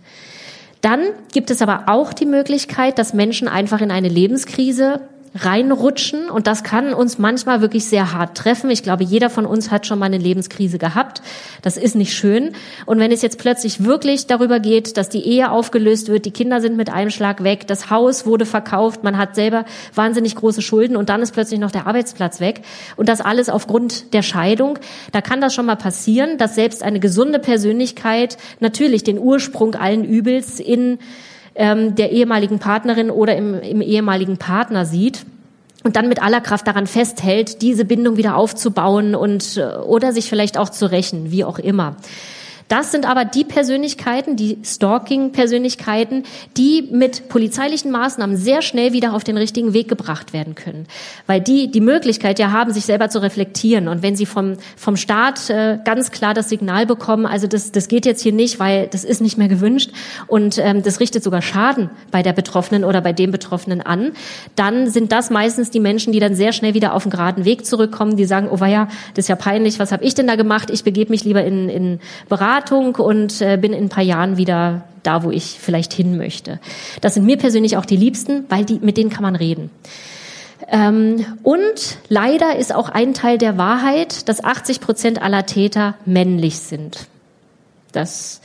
[0.81, 1.01] Dann
[1.33, 5.01] gibt es aber auch die Möglichkeit, dass Menschen einfach in eine Lebenskrise
[5.45, 8.71] reinrutschen und das kann uns manchmal wirklich sehr hart treffen.
[8.71, 11.23] Ich glaube, jeder von uns hat schon mal eine Lebenskrise gehabt.
[11.63, 12.53] Das ist nicht schön.
[12.87, 16.61] Und wenn es jetzt plötzlich wirklich darüber geht, dass die Ehe aufgelöst wird, die Kinder
[16.61, 20.97] sind mit einem Schlag weg, das Haus wurde verkauft, man hat selber wahnsinnig große Schulden
[20.97, 22.63] und dann ist plötzlich noch der Arbeitsplatz weg
[22.97, 24.79] und das alles aufgrund der Scheidung,
[25.13, 30.05] da kann das schon mal passieren, dass selbst eine gesunde Persönlichkeit natürlich den Ursprung allen
[30.05, 30.99] Übels in
[31.59, 35.27] ähm, der ehemaligen Partnerin oder im, im ehemaligen Partner sieht
[35.83, 40.29] und dann mit aller Kraft daran festhält, diese Bindung wieder aufzubauen und äh, oder sich
[40.29, 41.97] vielleicht auch zu rächen, wie auch immer.
[42.69, 46.25] Das sind aber die Persönlichkeiten, die Stalking-Persönlichkeiten,
[46.57, 50.87] die mit polizeilichen Maßnahmen sehr schnell wieder auf den richtigen Weg gebracht werden können.
[51.27, 53.89] Weil die die Möglichkeit ja haben, sich selber zu reflektieren.
[53.89, 57.89] Und wenn sie vom, vom Staat äh, ganz klar das Signal bekommen, also das, das
[57.89, 59.91] geht jetzt hier nicht, weil das ist nicht mehr gewünscht
[60.27, 64.13] und ähm, das richtet sogar Schaden bei der Betroffenen oder bei dem Betroffenen an,
[64.57, 67.65] dann sind das meistens die Menschen, die dann sehr schnell wieder auf den geraden Weg
[67.65, 70.69] zurückkommen, die sagen, oh ja, das ist ja peinlich, was habe ich denn da gemacht?
[70.71, 74.37] Ich begebe mich lieber in, in Beratung Beratung und äh, bin in ein paar Jahren
[74.37, 76.59] wieder da, wo ich vielleicht hin möchte.
[77.01, 79.71] Das sind mir persönlich auch die Liebsten, weil die, mit denen kann man reden.
[80.69, 86.59] Ähm, und leider ist auch ein Teil der Wahrheit, dass 80 Prozent aller Täter männlich
[86.59, 87.07] sind.
[87.93, 88.41] Das,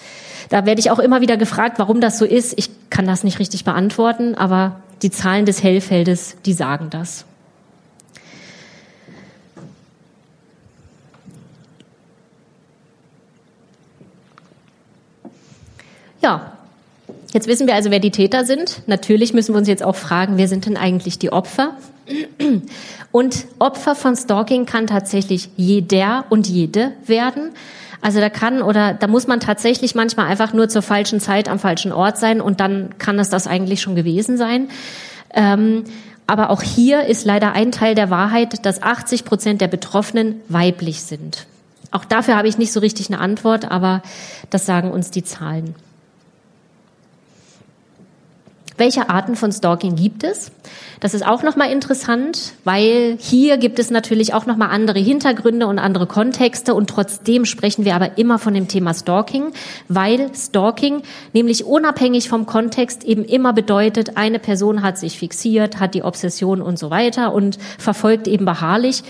[0.49, 2.53] da werde ich auch immer wieder gefragt, warum das so ist.
[2.57, 7.25] Ich kann das nicht richtig beantworten, aber die Zahlen des Hellfeldes, die sagen das.
[16.23, 16.53] Ja,
[17.33, 18.81] jetzt wissen wir also, wer die Täter sind.
[18.87, 21.75] Natürlich müssen wir uns jetzt auch fragen, wer sind denn eigentlich die Opfer?
[23.11, 27.51] Und Opfer von Stalking kann tatsächlich jeder und jede werden.
[28.01, 31.59] Also da kann oder da muss man tatsächlich manchmal einfach nur zur falschen Zeit am
[31.59, 34.69] falschen Ort sein und dann kann es das eigentlich schon gewesen sein.
[35.33, 35.85] Ähm,
[36.27, 41.01] aber auch hier ist leider ein Teil der Wahrheit, dass 80 Prozent der Betroffenen weiblich
[41.01, 41.45] sind.
[41.91, 44.01] Auch dafür habe ich nicht so richtig eine Antwort, aber
[44.49, 45.75] das sagen uns die Zahlen.
[48.77, 50.51] Welche Arten von Stalking gibt es?
[50.99, 55.77] Das ist auch nochmal interessant, weil hier gibt es natürlich auch nochmal andere Hintergründe und
[55.77, 59.51] andere Kontexte und trotzdem sprechen wir aber immer von dem Thema Stalking,
[59.89, 65.93] weil Stalking nämlich unabhängig vom Kontext eben immer bedeutet, eine Person hat sich fixiert, hat
[65.93, 69.03] die Obsession und so weiter und verfolgt eben beharrlich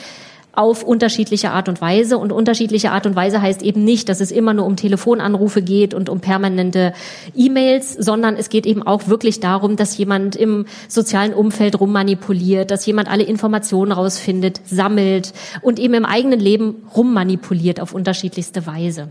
[0.53, 2.17] auf unterschiedliche Art und Weise.
[2.17, 5.93] Und unterschiedliche Art und Weise heißt eben nicht, dass es immer nur um Telefonanrufe geht
[5.93, 6.93] und um permanente
[7.35, 12.85] E-Mails, sondern es geht eben auch wirklich darum, dass jemand im sozialen Umfeld rummanipuliert, dass
[12.85, 19.09] jemand alle Informationen rausfindet, sammelt und eben im eigenen Leben rummanipuliert auf unterschiedlichste Weise.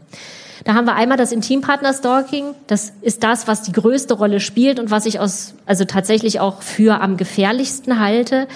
[0.64, 2.54] Da haben wir einmal das Intimpartner-Stalking.
[2.66, 6.62] Das ist das, was die größte Rolle spielt und was ich aus, also tatsächlich auch
[6.62, 8.46] für am gefährlichsten halte.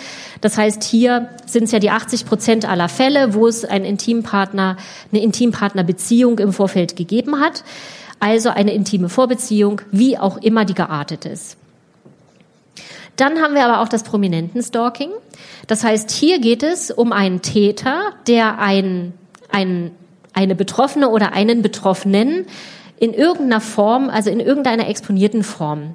[0.40, 4.77] Das heißt, hier sind es ja die 80 Prozent aller Fälle, wo es ein Intimpartner,
[5.12, 7.64] eine Intimpartnerbeziehung im Vorfeld gegeben hat.
[8.21, 11.57] Also eine intime Vorbeziehung, wie auch immer die geartet ist.
[13.16, 15.11] Dann haben wir aber auch das Prominenten-Stalking.
[15.66, 19.14] Das heißt, hier geht es um einen Täter, der ein,
[19.51, 19.90] ein
[20.37, 22.46] eine Betroffene oder einen Betroffenen
[22.99, 25.94] in irgendeiner Form, also in irgendeiner exponierten Form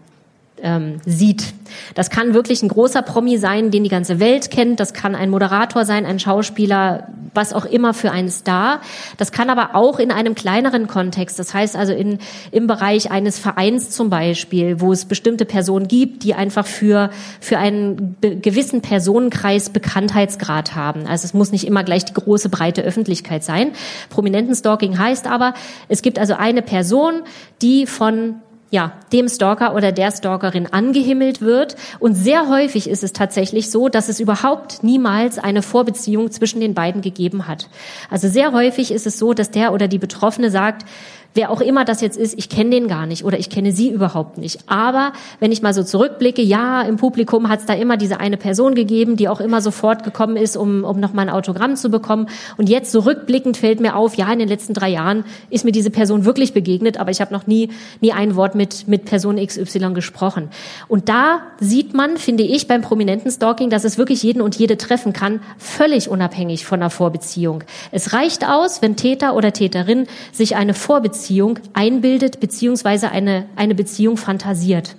[0.62, 1.54] ähm, sieht.
[1.96, 4.80] Das kann wirklich ein großer Promi sein, den die ganze Welt kennt.
[4.80, 8.82] Das kann ein Moderator sein, ein Schauspieler, was auch immer für einen Star.
[9.18, 12.20] Das kann aber auch in einem kleineren Kontext, das heißt also in,
[12.52, 17.58] im Bereich eines Vereins zum Beispiel, wo es bestimmte Personen gibt, die einfach für, für
[17.58, 21.08] einen gewissen Personenkreis Bekanntheitsgrad haben.
[21.08, 23.72] Also es muss nicht immer gleich die große, breite Öffentlichkeit sein.
[24.10, 25.54] Prominenten Stalking heißt aber,
[25.88, 27.22] es gibt also eine Person,
[27.62, 28.36] die von
[28.72, 31.76] ja, dem Stalker oder der Stalkerin angehimmelt wird.
[32.00, 36.74] Und sehr häufig ist es tatsächlich so, dass es überhaupt niemals eine Vorbeziehung zwischen den
[36.74, 37.68] beiden gegeben hat.
[38.10, 40.86] Also sehr häufig ist es so, dass der oder die Betroffene sagt,
[41.34, 43.90] wer auch immer das jetzt ist, ich kenne den gar nicht oder ich kenne sie
[43.90, 44.60] überhaupt nicht.
[44.68, 48.38] Aber wenn ich mal so zurückblicke, ja, im Publikum hat es da immer diese eine
[48.38, 51.90] Person gegeben, die auch immer sofort gekommen ist, um, um noch mal ein Autogramm zu
[51.90, 52.28] bekommen.
[52.58, 55.90] Und jetzt zurückblickend fällt mir auf, ja, in den letzten drei Jahren ist mir diese
[55.90, 57.70] Person wirklich begegnet, aber ich habe noch nie,
[58.02, 60.50] nie ein Wort mit, mit Person XY gesprochen.
[60.88, 64.78] Und da sieht man, finde ich, beim prominenten Stalking, dass es wirklich jeden und jede
[64.78, 67.64] treffen kann, völlig unabhängig von einer Vorbeziehung.
[67.92, 73.76] Es reicht aus, wenn Täter oder Täterin sich eine Vorbeziehung Beziehung einbildet beziehungsweise eine, eine
[73.76, 74.96] Beziehung fantasiert.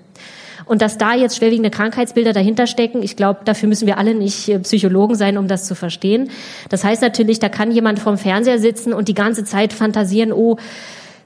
[0.66, 4.48] Und dass da jetzt schwerwiegende Krankheitsbilder dahinter stecken, ich glaube, dafür müssen wir alle nicht
[4.48, 6.30] äh, Psychologen sein, um das zu verstehen.
[6.68, 10.58] Das heißt natürlich, da kann jemand vorm Fernseher sitzen und die ganze Zeit fantasieren, oh,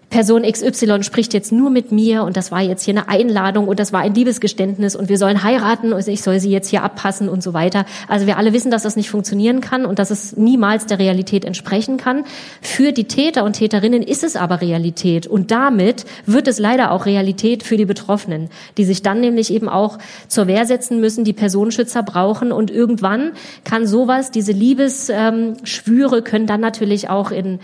[0.09, 3.81] Person XY spricht jetzt nur mit mir und das war jetzt hier eine Einladung und
[3.81, 7.29] das war ein Liebesgeständnis und wir sollen heiraten und ich soll sie jetzt hier abpassen
[7.29, 7.85] und so weiter.
[8.07, 11.45] Also wir alle wissen, dass das nicht funktionieren kann und dass es niemals der Realität
[11.45, 12.25] entsprechen kann.
[12.63, 17.05] Für die Täter und Täterinnen ist es aber Realität und damit wird es leider auch
[17.05, 21.33] Realität für die Betroffenen, die sich dann nämlich eben auch zur Wehr setzen müssen, die
[21.33, 23.33] Personenschützer brauchen und irgendwann
[23.65, 27.59] kann sowas, diese Liebesschwüre können dann natürlich auch in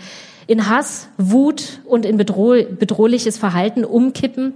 [0.47, 4.53] in Hass, Wut und in bedroh bedrohliches Verhalten umkippen.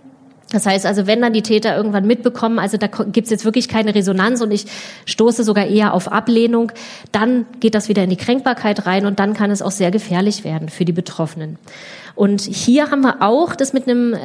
[0.49, 3.93] Das heißt also, wenn dann die Täter irgendwann mitbekommen, also da gibt's jetzt wirklich keine
[3.93, 4.65] Resonanz und ich
[5.05, 6.71] stoße sogar eher auf Ablehnung,
[7.11, 10.45] dann geht das wieder in die Kränkbarkeit rein und dann kann es auch sehr gefährlich
[10.45, 11.59] werden für die Betroffenen.
[12.17, 14.17] Und hier haben wir auch das mit einem, äh,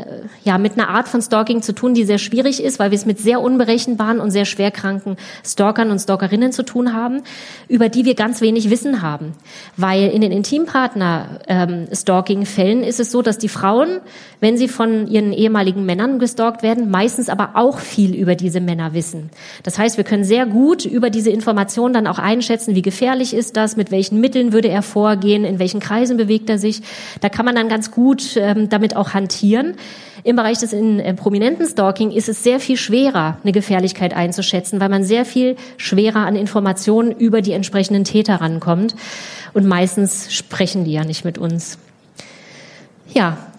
[0.45, 3.05] ja, mit einer Art von Stalking zu tun, die sehr schwierig ist, weil wir es
[3.05, 7.21] mit sehr unberechenbaren und sehr schwerkranken Stalkern und Stalkerinnen zu tun haben,
[7.69, 9.35] über die wir ganz wenig Wissen haben.
[9.77, 14.01] Weil in den Intimpartner-Stalking-Fällen ähm, ist es so, dass die Frauen,
[14.41, 18.95] wenn sie von ihren ehemaligen Männern gestalkt werden, meistens aber auch viel über diese Männer
[18.95, 19.29] wissen.
[19.65, 23.59] Das heißt, wir können sehr gut über diese Informationen dann auch einschätzen, wie gefährlich ist
[23.59, 26.81] das, mit welchen Mitteln würde er vorgehen, in welchen Kreisen bewegt er sich.
[27.21, 29.75] Da kann man dann ganz ganz gut ähm, damit auch hantieren.
[30.23, 34.79] Im Bereich des in, äh, prominenten Stalking ist es sehr viel schwerer, eine Gefährlichkeit einzuschätzen,
[34.79, 38.95] weil man sehr viel schwerer an Informationen über die entsprechenden Täter rankommt.
[39.53, 41.77] Und meistens sprechen die ja nicht mit uns.
[43.13, 43.52] Ja,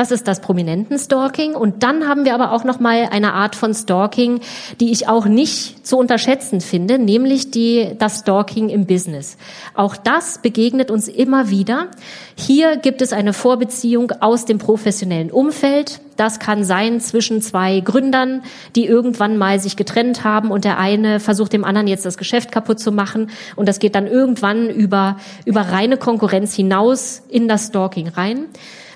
[0.00, 1.54] Das ist das Prominenten-Stalking.
[1.54, 4.40] Und dann haben wir aber auch noch mal eine Art von Stalking,
[4.80, 9.36] die ich auch nicht zu unterschätzen finde, nämlich die, das Stalking im Business.
[9.74, 11.88] Auch das begegnet uns immer wieder.
[12.34, 16.00] Hier gibt es eine Vorbeziehung aus dem professionellen Umfeld.
[16.16, 18.40] Das kann sein zwischen zwei Gründern,
[18.76, 22.52] die irgendwann mal sich getrennt haben und der eine versucht dem anderen jetzt das Geschäft
[22.52, 23.28] kaputt zu machen.
[23.54, 28.46] Und das geht dann irgendwann über, über reine Konkurrenz hinaus in das Stalking rein.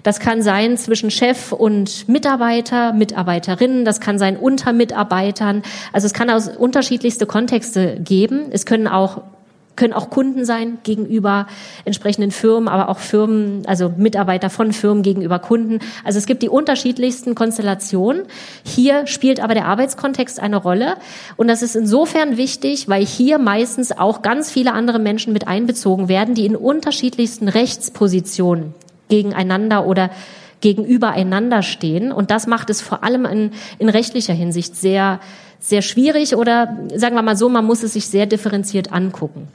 [0.04, 5.62] Das kann sein zwischen Chef und Mitarbeiter, Mitarbeiterinnen, das kann sein unter Mitarbeitern.
[5.92, 8.48] Also es kann aus unterschiedlichste Kontexte geben.
[8.50, 9.22] Es können auch
[9.76, 11.48] können auch Kunden sein gegenüber
[11.84, 15.80] entsprechenden Firmen, aber auch Firmen, also Mitarbeiter von Firmen gegenüber Kunden.
[16.04, 18.22] Also es gibt die unterschiedlichsten Konstellationen.
[18.64, 20.94] Hier spielt aber der Arbeitskontext eine Rolle.
[21.36, 26.08] Und das ist insofern wichtig, weil hier meistens auch ganz viele andere Menschen mit einbezogen
[26.08, 28.74] werden, die in unterschiedlichsten Rechtspositionen
[29.08, 30.10] gegeneinander oder
[30.60, 32.10] gegenübereinander stehen.
[32.10, 35.20] Und das macht es vor allem in, in rechtlicher Hinsicht sehr,
[35.60, 39.48] sehr schwierig oder sagen wir mal so, man muss es sich sehr differenziert angucken.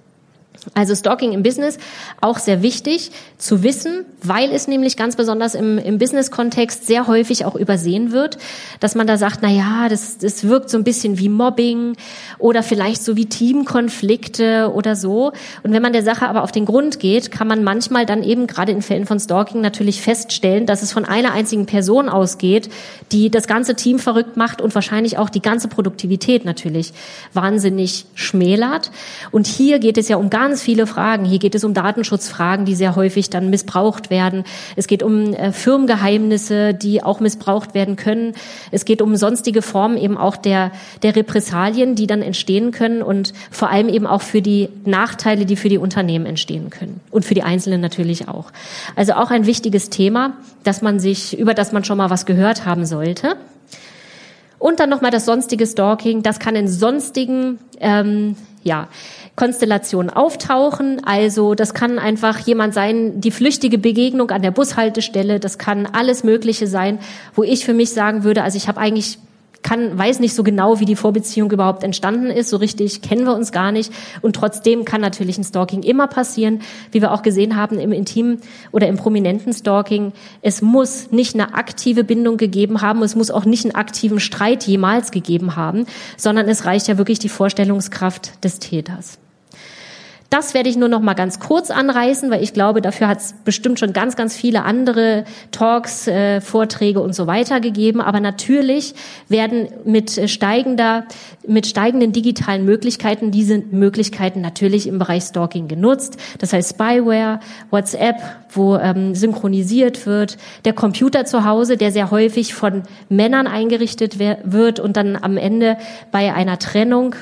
[0.73, 1.77] Also Stalking im Business
[2.21, 7.45] auch sehr wichtig zu wissen, weil es nämlich ganz besonders im, im Business-Kontext sehr häufig
[7.45, 8.37] auch übersehen wird,
[8.79, 11.95] dass man da sagt, na ja, das, das wirkt so ein bisschen wie Mobbing
[12.37, 15.31] oder vielleicht so wie Teamkonflikte oder so.
[15.63, 18.45] Und wenn man der Sache aber auf den Grund geht, kann man manchmal dann eben
[18.45, 22.69] gerade in Fällen von Stalking natürlich feststellen, dass es von einer einzigen Person ausgeht,
[23.13, 26.91] die das ganze Team verrückt macht und wahrscheinlich auch die ganze Produktivität natürlich
[27.33, 28.91] wahnsinnig schmälert.
[29.31, 31.25] Und hier geht es ja um ganz ganz viele Fragen.
[31.25, 34.45] Hier geht es um Datenschutzfragen, die sehr häufig dann missbraucht werden.
[34.75, 38.33] Es geht um äh, Firmengeheimnisse, die auch missbraucht werden können.
[38.71, 40.71] Es geht um sonstige Formen eben auch der,
[41.03, 45.55] der Repressalien, die dann entstehen können und vor allem eben auch für die Nachteile, die
[45.55, 48.51] für die Unternehmen entstehen können und für die Einzelnen natürlich auch.
[48.95, 50.33] Also auch ein wichtiges Thema,
[50.63, 53.35] dass man sich, über das man schon mal was gehört haben sollte.
[54.57, 56.23] Und dann nochmal das sonstige Stalking.
[56.23, 58.87] Das kann in sonstigen ähm, ja,
[59.35, 61.01] Konstellationen auftauchen.
[61.05, 65.39] Also das kann einfach jemand sein, die flüchtige Begegnung an der Bushaltestelle.
[65.39, 66.99] Das kann alles Mögliche sein,
[67.35, 69.19] wo ich für mich sagen würde, also ich habe eigentlich
[69.61, 72.49] kann, weiß nicht so genau, wie die Vorbeziehung überhaupt entstanden ist.
[72.49, 73.91] So richtig kennen wir uns gar nicht.
[74.21, 78.41] Und trotzdem kann natürlich ein Stalking immer passieren, wie wir auch gesehen haben im intimen
[78.71, 80.13] oder im prominenten Stalking.
[80.41, 83.03] Es muss nicht eine aktive Bindung gegeben haben.
[83.03, 85.85] Es muss auch nicht einen aktiven Streit jemals gegeben haben,
[86.17, 89.19] sondern es reicht ja wirklich die Vorstellungskraft des Täters.
[90.29, 93.33] Das werde ich nur noch mal ganz kurz anreißen, weil ich glaube, dafür hat es
[93.45, 97.99] bestimmt schon ganz, ganz viele andere Talks, äh, Vorträge und so weiter gegeben.
[97.99, 98.93] Aber natürlich
[99.27, 101.05] werden mit steigender,
[101.47, 106.17] mit steigenden digitalen Möglichkeiten diese Möglichkeiten natürlich im Bereich Stalking genutzt.
[106.37, 107.39] Das heißt Spyware,
[107.71, 108.17] WhatsApp,
[108.51, 114.79] wo ähm, synchronisiert wird, der Computer zu Hause, der sehr häufig von Männern eingerichtet wird
[114.79, 115.77] und dann am Ende
[116.11, 117.15] bei einer Trennung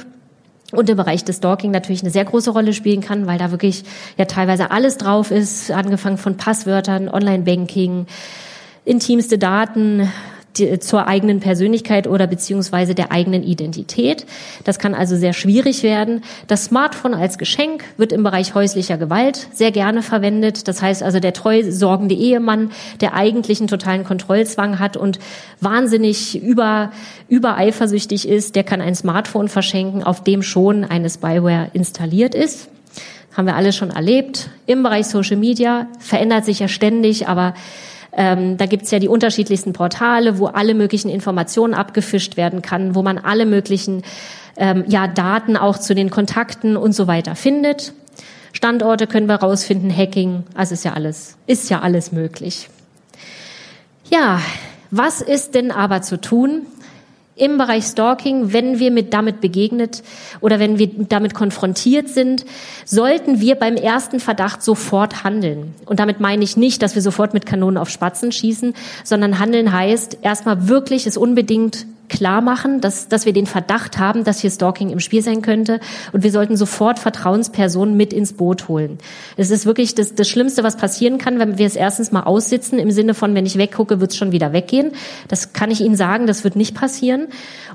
[0.72, 3.84] und im Bereich des Stalking natürlich eine sehr große Rolle spielen kann, weil da wirklich
[4.18, 8.06] ja teilweise alles drauf ist, angefangen von Passwörtern, Online-Banking,
[8.84, 10.12] intimste Daten,
[10.58, 14.26] die, zur eigenen Persönlichkeit oder beziehungsweise der eigenen Identität.
[14.64, 16.24] Das kann also sehr schwierig werden.
[16.48, 20.68] Das Smartphone als Geschenk wird im Bereich häuslicher Gewalt sehr gerne verwendet.
[20.68, 25.20] Das heißt also der treu sorgende Ehemann, der eigentlich einen totalen Kontrollzwang hat und
[25.62, 26.92] wahnsinnig über,
[27.30, 32.70] übereifersüchtig ist, der kann ein Smartphone verschenken, auf dem schon eine Spyware installiert ist
[33.38, 34.50] haben wir alle schon erlebt.
[34.66, 37.54] Im Bereich Social Media verändert sich ja ständig, aber
[38.18, 43.04] ähm, da gibt's ja die unterschiedlichsten Portale, wo alle möglichen Informationen abgefischt werden kann, wo
[43.04, 44.02] man alle möglichen
[44.58, 47.94] ähm, ja, Daten auch zu den Kontakten und so weiter findet.
[48.54, 52.70] Standorte können wir rausfinden, Hacking, also ist ja alles, ist ja alles möglich.
[54.10, 54.42] Ja,
[54.90, 56.66] was ist denn aber zu tun,
[57.38, 60.04] im Bereich Stalking, wenn wir mit damit begegnet
[60.42, 62.46] oder wenn wir damit konfrontiert sind,
[62.86, 65.76] sollten wir beim ersten Verdacht sofort handeln.
[65.86, 68.74] Und damit meine ich nicht, dass wir sofort mit Kanonen auf Spatzen schießen,
[69.04, 74.24] sondern handeln heißt erstmal wirklich es unbedingt klar machen, dass, dass wir den Verdacht haben,
[74.24, 75.80] dass hier Stalking im Spiel sein könnte.
[76.14, 78.98] Und wir sollten sofort Vertrauenspersonen mit ins Boot holen.
[79.36, 82.80] Es ist wirklich das, das Schlimmste, was passieren kann, wenn wir es erstens mal aussitzen,
[82.80, 84.92] im Sinne von, wenn ich weggucke, wird es schon wieder weggehen.
[85.28, 87.28] Das kann ich Ihnen sagen, das wird nicht passieren.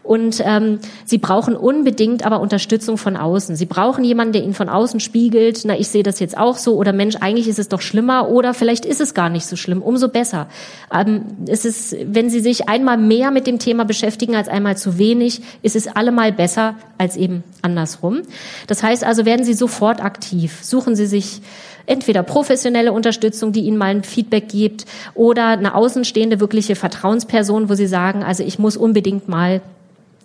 [0.02, 3.56] Und ähm, Sie brauchen unbedingt aber Unterstützung von außen.
[3.56, 6.76] Sie brauchen jemanden, der Ihnen von außen spiegelt, na, ich sehe das jetzt auch so,
[6.76, 9.82] oder Mensch, eigentlich ist es doch schlimmer, oder vielleicht ist es gar nicht so schlimm,
[9.82, 10.48] umso besser.
[10.92, 14.76] Ähm, es ist, wenn Sie sich einmal mehr mit dem Thema beschäftigen, beschäftigen als einmal
[14.76, 18.22] zu wenig, ist es allemal besser als eben andersrum.
[18.68, 20.60] Das heißt also, werden Sie sofort aktiv.
[20.62, 21.40] Suchen Sie sich
[21.86, 27.74] entweder professionelle Unterstützung, die Ihnen mal ein Feedback gibt, oder eine außenstehende wirkliche Vertrauensperson, wo
[27.74, 29.60] Sie sagen, also ich muss unbedingt mal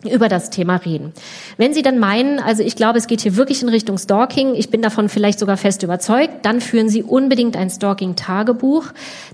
[0.03, 1.11] über das Thema reden.
[1.57, 4.69] Wenn Sie dann meinen, also ich glaube, es geht hier wirklich in Richtung Stalking, ich
[4.69, 8.85] bin davon vielleicht sogar fest überzeugt, dann führen Sie unbedingt ein Stalking-Tagebuch.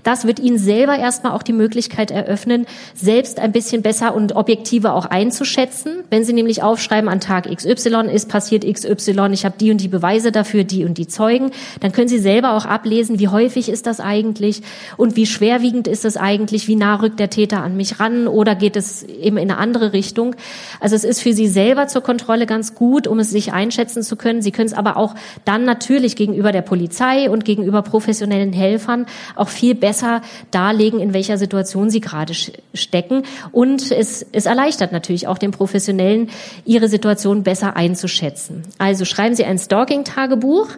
[0.04, 4.94] Das wird Ihnen selber erstmal auch die Möglichkeit eröffnen, selbst ein bisschen besser und objektiver
[4.94, 6.02] auch einzuschätzen.
[6.08, 9.88] Wenn Sie nämlich aufschreiben, an Tag XY ist passiert XY, ich habe die und die
[9.88, 11.50] Beweise dafür, die und die Zeugen,
[11.80, 14.62] dann können Sie selber auch ablesen, wie häufig ist das eigentlich
[14.96, 18.54] und wie schwerwiegend ist es eigentlich, wie nah rückt der Täter an mich ran oder
[18.54, 20.34] geht es eben in eine andere Richtung.
[20.80, 24.16] Also es ist für Sie selber zur Kontrolle ganz gut, um es sich einschätzen zu
[24.16, 24.42] können.
[24.42, 29.48] Sie können es aber auch dann natürlich gegenüber der Polizei und gegenüber professionellen Helfern auch
[29.48, 33.22] viel besser darlegen, in welcher Situation Sie gerade stecken.
[33.52, 36.30] Und es, es erleichtert natürlich auch den Professionellen,
[36.64, 38.62] ihre Situation besser einzuschätzen.
[38.78, 40.68] Also schreiben Sie ein Stalking-Tagebuch.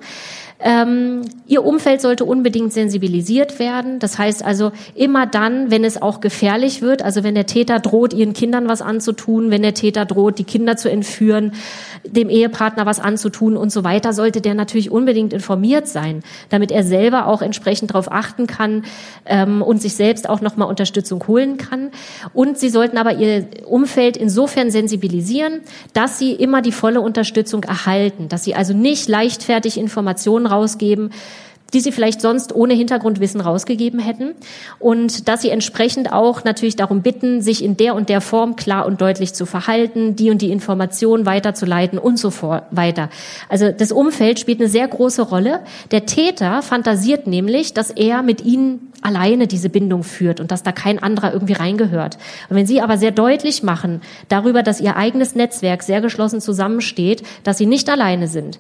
[0.59, 3.99] Ähm, ihr Umfeld sollte unbedingt sensibilisiert werden.
[3.99, 8.15] Das heißt also immer dann, wenn es auch gefährlich wird, also wenn der Täter droht,
[8.15, 11.53] ihren Kindern was anzutun, wenn der Täter droht, die Kinder zu entführen,
[12.05, 16.85] dem Ehepartner was anzutun und so weiter, sollte der natürlich unbedingt informiert sein, damit er
[16.85, 18.85] selber auch entsprechend darauf achten kann
[19.27, 21.91] ähm, und sich selbst auch nochmal Unterstützung holen kann.
[22.33, 25.61] Und sie sollten aber ihr Umfeld insofern sensibilisieren,
[25.93, 31.11] dass sie immer die volle Unterstützung erhalten, dass sie also nicht leichtfertig Informationen rausgeben,
[31.75, 34.35] die sie vielleicht sonst ohne Hintergrundwissen rausgegeben hätten
[34.79, 38.87] und dass sie entsprechend auch natürlich darum bitten, sich in der und der Form klar
[38.87, 42.33] und deutlich zu verhalten, die und die Informationen weiterzuleiten und so
[42.71, 43.11] weiter.
[43.49, 45.61] Also das Umfeld spielt eine sehr große Rolle.
[45.91, 50.73] Der Täter fantasiert nämlich, dass er mit ihnen alleine diese Bindung führt und dass da
[50.73, 52.19] kein anderer irgendwie reingehört.
[52.49, 57.23] Und wenn Sie aber sehr deutlich machen darüber, dass Ihr eigenes Netzwerk sehr geschlossen zusammensteht,
[57.45, 58.59] dass Sie nicht alleine sind,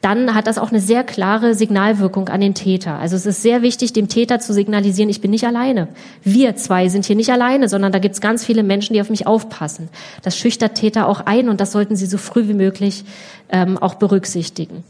[0.00, 2.98] dann hat das auch eine sehr klare Signalwirkung an den Täter.
[2.98, 5.88] Also es ist sehr wichtig, dem Täter zu signalisieren, ich bin nicht alleine.
[6.22, 9.10] Wir zwei sind hier nicht alleine, sondern da gibt es ganz viele Menschen, die auf
[9.10, 9.88] mich aufpassen.
[10.22, 13.04] Das schüchtert Täter auch ein und das sollten Sie so früh wie möglich
[13.50, 14.84] ähm, auch berücksichtigen.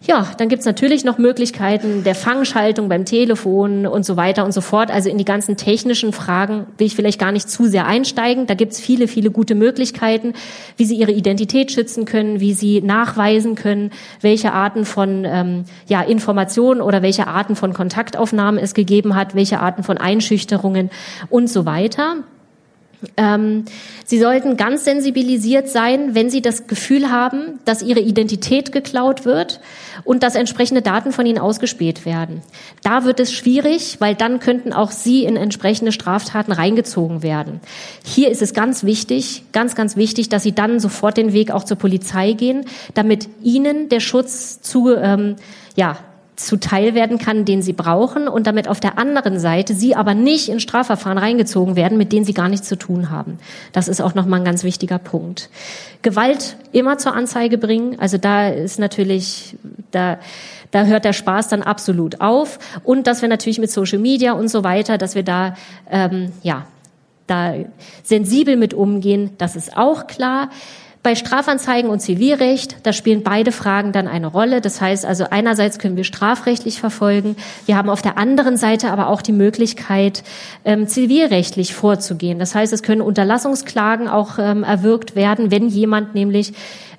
[0.00, 4.60] Ja, dann gibt's natürlich noch Möglichkeiten der Fangschaltung beim Telefon und so weiter und so
[4.60, 4.92] fort.
[4.92, 8.46] Also in die ganzen technischen Fragen will ich vielleicht gar nicht zu sehr einsteigen.
[8.46, 10.34] Da gibt's viele, viele gute Möglichkeiten,
[10.76, 13.90] wie Sie Ihre Identität schützen können, wie Sie nachweisen können,
[14.20, 19.58] welche Arten von ähm, ja, Informationen oder welche Arten von Kontaktaufnahmen es gegeben hat, welche
[19.58, 20.90] Arten von Einschüchterungen
[21.28, 22.18] und so weiter.
[23.16, 23.64] Ähm,
[24.04, 29.60] Sie sollten ganz sensibilisiert sein, wenn Sie das Gefühl haben, dass Ihre Identität geklaut wird
[30.04, 32.42] und dass entsprechende Daten von Ihnen ausgespäht werden.
[32.82, 37.60] Da wird es schwierig, weil dann könnten auch Sie in entsprechende Straftaten reingezogen werden.
[38.04, 41.64] Hier ist es ganz wichtig, ganz, ganz wichtig, dass Sie dann sofort den Weg auch
[41.64, 45.36] zur Polizei gehen, damit Ihnen der Schutz zu, ähm,
[45.76, 45.98] ja,
[46.38, 50.48] zuteil werden kann, den sie brauchen und damit auf der anderen Seite sie aber nicht
[50.48, 53.38] in Strafverfahren reingezogen werden, mit denen sie gar nichts zu tun haben.
[53.72, 55.50] Das ist auch nochmal ein ganz wichtiger Punkt.
[56.02, 57.98] Gewalt immer zur Anzeige bringen.
[57.98, 59.56] Also da ist natürlich,
[59.90, 60.18] da,
[60.70, 62.58] da hört der Spaß dann absolut auf.
[62.84, 65.54] Und dass wir natürlich mit Social Media und so weiter, dass wir da,
[65.90, 66.66] ähm, ja,
[67.26, 67.54] da
[68.02, 70.50] sensibel mit umgehen, das ist auch klar.
[71.02, 74.60] Bei Strafanzeigen und Zivilrecht, da spielen beide Fragen dann eine Rolle.
[74.60, 77.36] Das heißt also, einerseits können wir strafrechtlich verfolgen.
[77.66, 80.24] Wir haben auf der anderen Seite aber auch die Möglichkeit,
[80.64, 82.38] ähm, zivilrechtlich vorzugehen.
[82.38, 86.52] Das heißt, es können Unterlassungsklagen auch ähm, erwirkt werden, wenn jemand nämlich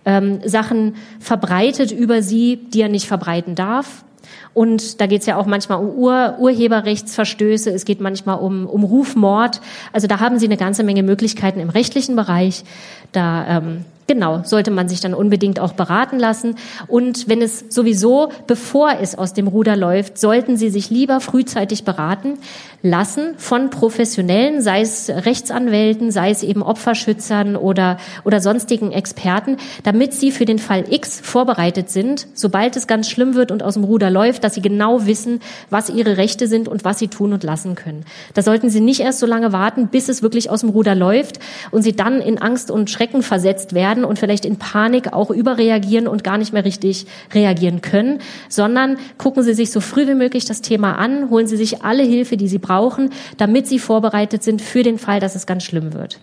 [0.06, 4.06] ähm, Sachen verbreitet über sie, die er nicht verbreiten darf.
[4.54, 8.84] Und da geht es ja auch manchmal um Ur Urheberrechtsverstöße, es geht manchmal um, um
[8.84, 9.62] Rufmord.
[9.94, 12.64] Also da haben Sie eine ganze Menge Möglichkeiten im rechtlichen Bereich.
[13.12, 16.56] Da ähm, Genau, sollte man sich dann unbedingt auch beraten lassen.
[16.88, 21.84] Und wenn es sowieso, bevor es aus dem Ruder läuft, sollten Sie sich lieber frühzeitig
[21.84, 22.40] beraten
[22.82, 30.14] lassen von Professionellen, sei es Rechtsanwälten, sei es eben Opferschützern oder, oder sonstigen Experten, damit
[30.14, 33.84] Sie für den Fall X vorbereitet sind, sobald es ganz schlimm wird und aus dem
[33.84, 35.40] Ruder läuft, dass Sie genau wissen,
[35.70, 38.06] was Ihre Rechte sind und was Sie tun und lassen können.
[38.34, 41.40] Da sollten Sie nicht erst so lange warten, bis es wirklich aus dem Ruder läuft
[41.72, 45.30] und Sie dann in Angst und Schrecken versetzt werden werden und vielleicht in Panik auch
[45.30, 50.16] überreagieren und gar nicht mehr richtig reagieren können, sondern gucken Sie sich so früh wie
[50.16, 54.44] möglich das Thema an, holen Sie sich alle Hilfe, die Sie brauchen, damit Sie vorbereitet
[54.44, 56.20] sind für den Fall, dass es ganz schlimm wird.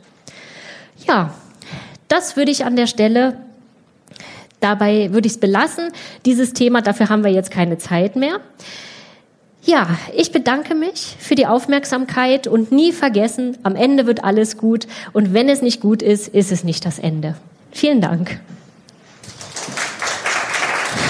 [1.06, 1.34] Ja,
[2.08, 3.36] das würde ich an der Stelle
[4.58, 5.90] Dabei würde ich es belassen.
[6.24, 8.40] Dieses Thema, dafür haben wir jetzt keine Zeit mehr.
[9.64, 14.86] Ja, ich bedanke mich für die Aufmerksamkeit und nie vergessen, am Ende wird alles gut
[15.12, 17.36] und wenn es nicht gut ist, ist es nicht das Ende.
[17.76, 18.40] Vielen Dank.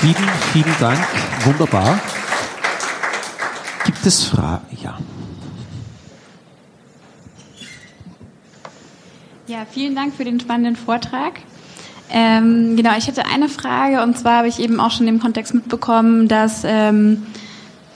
[0.00, 0.98] Vielen, vielen Dank.
[1.44, 2.00] Wunderbar.
[3.84, 4.66] Gibt es Fragen?
[4.82, 4.98] Ja.
[9.46, 11.34] Ja, vielen Dank für den spannenden Vortrag.
[12.10, 15.54] Ähm, genau, ich hätte eine Frage und zwar habe ich eben auch schon im Kontext
[15.54, 17.28] mitbekommen, dass ähm,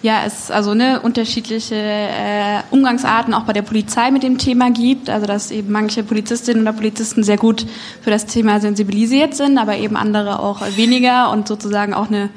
[0.03, 5.11] ja es also ne, unterschiedliche äh, Umgangsarten auch bei der Polizei mit dem Thema gibt.
[5.11, 7.67] Also dass eben manche Polizistinnen oder Polizisten sehr gut
[8.01, 12.31] für das Thema sensibilisiert sind, aber eben andere auch weniger und sozusagen auch eine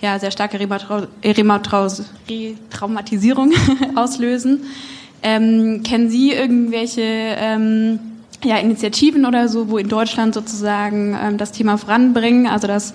[0.00, 3.52] ja, sehr starke Retraumatisierung
[3.96, 4.62] auslösen.
[5.22, 7.98] Ähm, kennen Sie irgendwelche ähm,
[8.42, 12.94] ja, Initiativen oder so, wo in Deutschland sozusagen ähm, das Thema voranbringen, also dass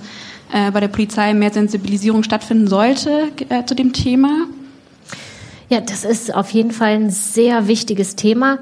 [0.52, 4.48] bei der Polizei mehr Sensibilisierung stattfinden sollte äh, zu dem Thema?
[5.70, 8.60] Ja, das ist auf jeden Fall ein sehr wichtiges Thema,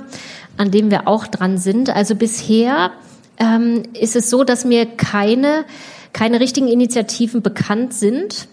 [0.57, 1.89] an dem wir auch dran sind.
[1.89, 2.91] Also bisher
[3.37, 5.65] ähm, ist es so, dass mir keine,
[6.13, 8.47] keine richtigen Initiativen bekannt sind,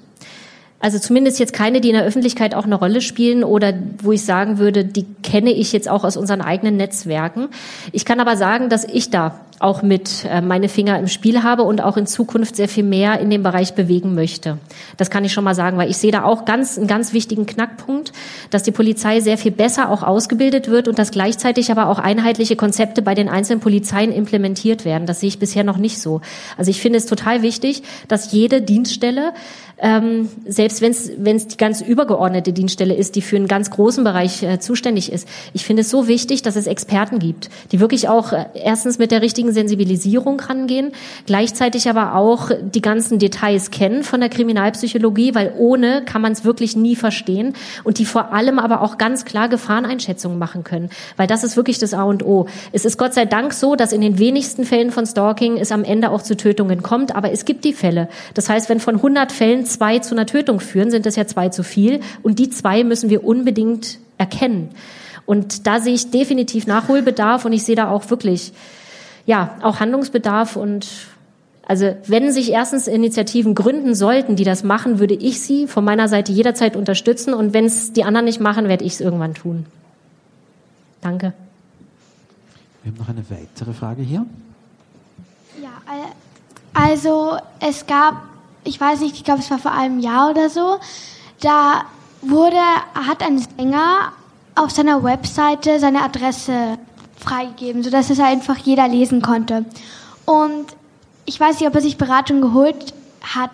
[0.83, 4.25] also zumindest jetzt keine, die in der Öffentlichkeit auch eine Rolle spielen oder wo ich
[4.25, 7.49] sagen würde, die kenne ich jetzt auch aus unseren eigenen Netzwerken.
[7.93, 11.63] Ich kann aber sagen, dass ich da auch mit äh, meine Finger im Spiel habe
[11.65, 14.57] und auch in Zukunft sehr viel mehr in dem Bereich bewegen möchte.
[14.97, 17.45] Das kann ich schon mal sagen, weil ich sehe da auch ganz einen ganz wichtigen
[17.45, 18.13] Knackpunkt,
[18.49, 22.57] dass die Polizei sehr viel besser auch ausgebildet wird und dass gleichzeitig aber auch einheitliche
[22.57, 25.07] Konzepte bei den einzelnen Polizeien implementiert werden.
[25.07, 26.23] Das sehe ich bisher noch nicht so.
[26.57, 29.35] Also ich finde es total wichtig, dass jede Dienststelle
[29.81, 30.93] ähm, selbst wenn
[31.37, 35.27] es die ganz übergeordnete Dienststelle ist, die für einen ganz großen Bereich äh, zuständig ist.
[35.55, 39.11] Ich finde es so wichtig, dass es Experten gibt, die wirklich auch äh, erstens mit
[39.11, 40.93] der richtigen Sensibilisierung rangehen,
[41.27, 46.45] gleichzeitig aber auch die ganzen Details kennen von der Kriminalpsychologie, weil ohne kann man es
[46.45, 51.27] wirklich nie verstehen und die vor allem aber auch ganz klar Gefahreneinschätzungen machen können, weil
[51.27, 52.47] das ist wirklich das A und O.
[52.73, 55.85] Es ist Gott sei Dank so, dass in den wenigsten Fällen von Stalking es am
[55.85, 58.09] Ende auch zu Tötungen kommt, aber es gibt die Fälle.
[58.35, 61.49] Das heißt, wenn von 100 Fällen zwei zu einer Tötung führen, sind das ja zwei
[61.49, 62.01] zu viel.
[62.23, 64.71] Und die zwei müssen wir unbedingt erkennen.
[65.27, 68.53] Und da sehe ich definitiv Nachholbedarf und ich sehe da auch wirklich,
[69.31, 70.89] ja, auch Handlungsbedarf und
[71.65, 76.09] also wenn sich erstens Initiativen gründen sollten, die das machen, würde ich sie von meiner
[76.09, 79.67] Seite jederzeit unterstützen und wenn es die anderen nicht machen, werde ich es irgendwann tun.
[81.01, 81.33] Danke.
[82.83, 84.27] Wir haben noch eine weitere Frage hier.
[85.63, 85.71] Ja,
[86.75, 88.23] also es gab
[88.65, 90.81] ich weiß nicht, ich glaube, es war vor einem Jahr oder so,
[91.41, 91.85] da
[92.21, 92.61] wurde,
[92.95, 94.13] hat ein Sänger
[94.57, 96.79] auf seiner Webseite seine Adresse
[97.21, 99.65] freigegeben, sodass es einfach jeder lesen konnte.
[100.25, 100.67] Und
[101.27, 103.51] ich weiß nicht, ob er sich Beratung geholt hat,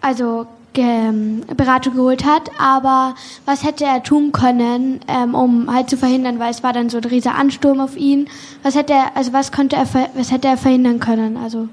[0.00, 1.12] also ge
[1.56, 3.14] Beratung geholt hat, aber
[3.44, 6.98] was hätte er tun können, ähm, um halt zu verhindern, weil es war dann so
[6.98, 8.28] ein riesiger Ansturm auf ihn.
[8.62, 11.36] Was hätte er, also was konnte er, was hätte er verhindern können?
[11.36, 11.68] Also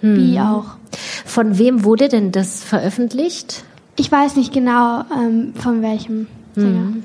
[0.00, 0.16] hm.
[0.16, 0.76] wie auch.
[1.24, 3.64] Von wem wurde denn das veröffentlicht?
[3.96, 6.68] Ich weiß nicht genau, ähm, von welchem Sänger.
[6.68, 7.02] Hm.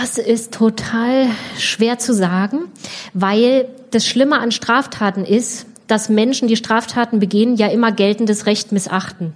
[0.00, 1.28] Das ist total
[1.58, 2.70] schwer zu sagen,
[3.14, 8.72] weil das Schlimme an Straftaten ist, dass Menschen, die Straftaten begehen, ja immer geltendes Recht
[8.72, 9.32] missachten.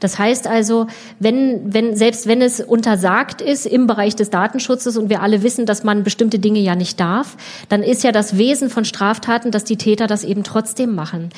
[0.00, 0.88] Das heißt also,
[1.20, 5.66] wenn, wenn, selbst wenn es untersagt ist im Bereich des Datenschutzes und wir alle wissen,
[5.66, 7.36] dass man bestimmte Dinge ja nicht darf,
[7.68, 11.30] dann ist ja das Wesen von Straftaten, dass die Täter das eben trotzdem machen.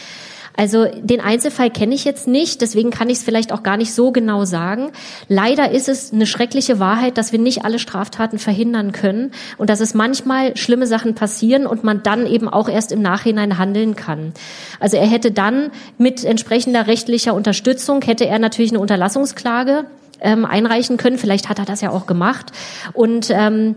[0.57, 3.93] Also den Einzelfall kenne ich jetzt nicht, deswegen kann ich es vielleicht auch gar nicht
[3.93, 4.93] so genau sagen.
[5.29, 9.81] Leider ist es eine schreckliche Wahrheit, dass wir nicht alle Straftaten verhindern können und dass
[9.81, 14.33] es manchmal schlimme Sachen passieren und man dann eben auch erst im Nachhinein handeln kann.
[14.79, 19.87] Also er hätte dann mit entsprechender rechtlicher Unterstützung, hätte er natürlich eine Unterlassungsklage
[20.21, 21.19] ähm, einreichen können.
[21.19, 22.53] Vielleicht hat er das ja auch gemacht.
[22.93, 23.75] Und ähm,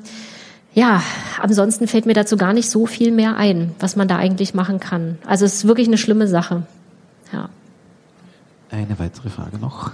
[0.78, 1.02] ja,
[1.42, 4.80] ansonsten fällt mir dazu gar nicht so viel mehr ein, was man da eigentlich machen
[4.80, 5.18] kann.
[5.26, 6.68] Also es ist wirklich eine schlimme Sache.
[7.34, 7.50] Ja.
[8.70, 9.90] Eine weitere Frage noch.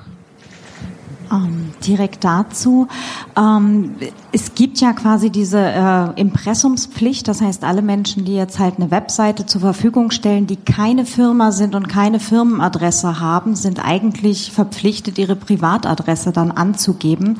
[1.32, 2.90] Ähm, direkt dazu.
[3.38, 3.96] Ähm,
[4.34, 8.92] es gibt ja quasi diese äh, Impressumspflicht, das heißt, alle Menschen, die jetzt halt eine
[8.92, 15.18] Webseite zur Verfügung stellen, die keine Firma sind und keine Firmenadresse haben, sind eigentlich verpflichtet,
[15.18, 17.40] ihre Privatadresse dann anzugeben.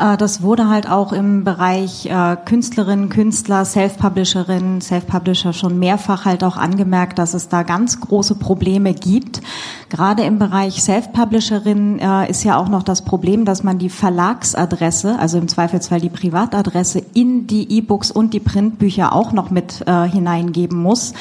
[0.00, 6.42] Äh, das wurde halt auch im Bereich äh, Künstlerinnen, Künstler, Self-Publisherinnen, Self-Publisher schon mehrfach halt
[6.42, 9.42] auch angemerkt, dass es da ganz große Probleme gibt.
[9.90, 15.18] Gerade im Bereich Self-Publisherinnen äh, ist ja auch noch das Problem, dass man die Verlagsadresse,
[15.18, 20.78] also im Zweifelsfall die Privatadresse, in die E-Books und die Printbücher auch noch mit hineingeben
[20.78, 21.12] muss.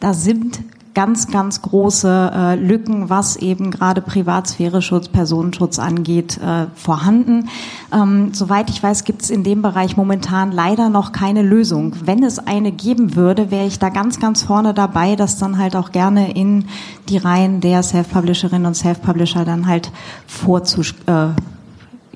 [0.00, 0.60] Da sind
[0.94, 7.48] ganz, ganz große äh, Lücken, was eben gerade Privatsphäre-Schutz, Personenschutz angeht, äh, vorhanden.
[7.92, 11.94] Ähm, soweit ich weiß, gibt es in dem Bereich momentan leider noch keine Lösung.
[12.04, 15.76] Wenn es eine geben würde, wäre ich da ganz, ganz vorne dabei, das dann halt
[15.76, 16.64] auch gerne in
[17.08, 19.92] die Reihen der Self-Publisherinnen und Self-Publisher dann halt
[20.26, 21.28] vorzusch äh,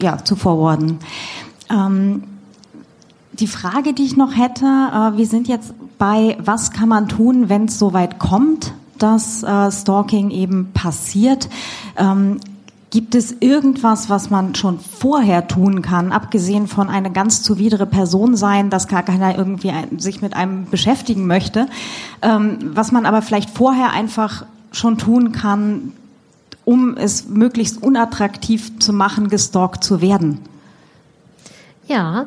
[0.03, 0.99] ja, zu forwarden.
[1.71, 2.25] Ähm,
[3.33, 7.49] die Frage, die ich noch hätte, äh, wir sind jetzt bei, was kann man tun,
[7.49, 11.49] wenn es soweit kommt, dass äh, Stalking eben passiert?
[11.97, 12.41] Ähm,
[12.91, 18.35] Gibt es irgendwas, was man schon vorher tun kann, abgesehen von eine ganz zuwidere Person
[18.35, 21.69] sein, dass gar keiner irgendwie sich mit einem beschäftigen möchte,
[22.21, 25.93] ähm, was man aber vielleicht vorher einfach schon tun kann,
[26.65, 30.41] um es möglichst unattraktiv zu machen, gestalkt zu werden?
[31.87, 32.27] Ja,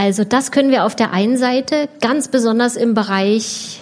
[0.00, 3.79] also das können wir auf der einen Seite ganz besonders im Bereich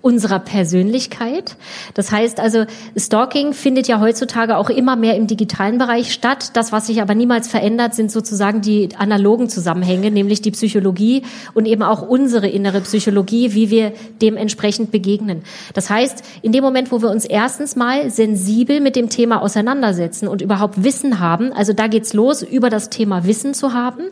[0.00, 1.56] unserer Persönlichkeit.
[1.94, 6.50] Das heißt also, Stalking findet ja heutzutage auch immer mehr im digitalen Bereich statt.
[6.54, 11.66] Das, was sich aber niemals verändert, sind sozusagen die analogen Zusammenhänge, nämlich die Psychologie und
[11.66, 13.92] eben auch unsere innere Psychologie, wie wir
[14.22, 15.42] dementsprechend begegnen.
[15.74, 20.28] Das heißt, in dem Moment, wo wir uns erstens mal sensibel mit dem Thema auseinandersetzen
[20.28, 24.04] und überhaupt Wissen haben, also da geht's los, über das Thema Wissen zu haben.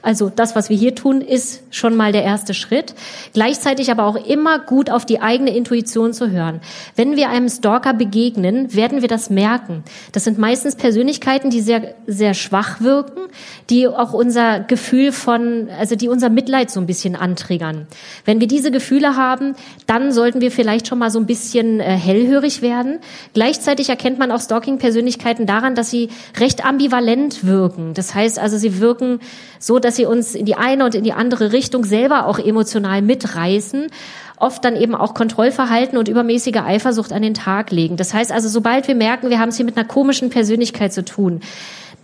[0.00, 2.94] Also das, was wir hier tun, ist schon mal der erste Schritt.
[3.32, 6.60] Gleichzeitig aber auch immer gut auf die eigene Intuition zu hören.
[6.94, 9.82] Wenn wir einem Stalker begegnen, werden wir das merken.
[10.12, 13.22] Das sind meistens Persönlichkeiten, die sehr, sehr schwach wirken,
[13.68, 17.88] die auch unser Gefühl von, also die unser Mitleid so ein bisschen antriggern.
[18.24, 19.54] Wenn wir diese Gefühle haben,
[19.86, 23.00] dann sollten wir vielleicht schon mal so ein bisschen äh, hellhörig werden.
[23.32, 27.94] Gleichzeitig erkennt man auch Stalking-Persönlichkeiten daran, dass sie recht ambivalent wirken.
[27.94, 29.18] Das heißt also, sie wirken
[29.58, 33.02] so, dass sie uns in die eine und in die andere Richtung selber auch emotional
[33.02, 33.88] mitreißen
[34.44, 37.96] oft dann eben auch Kontrollverhalten und übermäßige Eifersucht an den Tag legen.
[37.96, 41.04] Das heißt also, sobald wir merken, wir haben es hier mit einer komischen Persönlichkeit zu
[41.04, 41.40] tun,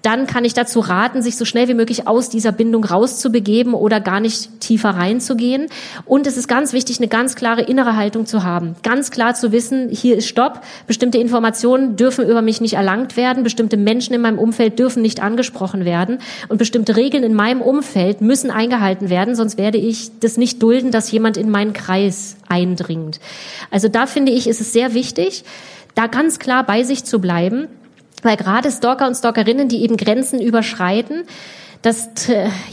[0.02, 4.00] dann kann ich dazu raten, sich so schnell wie möglich aus dieser Bindung rauszubegeben oder
[4.00, 5.66] gar nicht tiefer reinzugehen.
[6.06, 8.76] Und es ist ganz wichtig, eine ganz klare innere Haltung zu haben.
[8.82, 10.62] Ganz klar zu wissen, hier ist Stopp.
[10.86, 13.42] Bestimmte Informationen dürfen über mich nicht erlangt werden.
[13.42, 16.18] Bestimmte Menschen in meinem Umfeld dürfen nicht angesprochen werden.
[16.48, 19.34] Und bestimmte Regeln in meinem Umfeld müssen eingehalten werden.
[19.34, 23.20] Sonst werde ich das nicht dulden, dass jemand in meinen Kreis eindringt.
[23.70, 25.44] Also da finde ich, ist es sehr wichtig,
[25.94, 27.68] da ganz klar bei sich zu bleiben
[28.22, 31.24] weil gerade Stalker und Stalkerinnen, die eben Grenzen überschreiten,
[31.82, 32.10] das,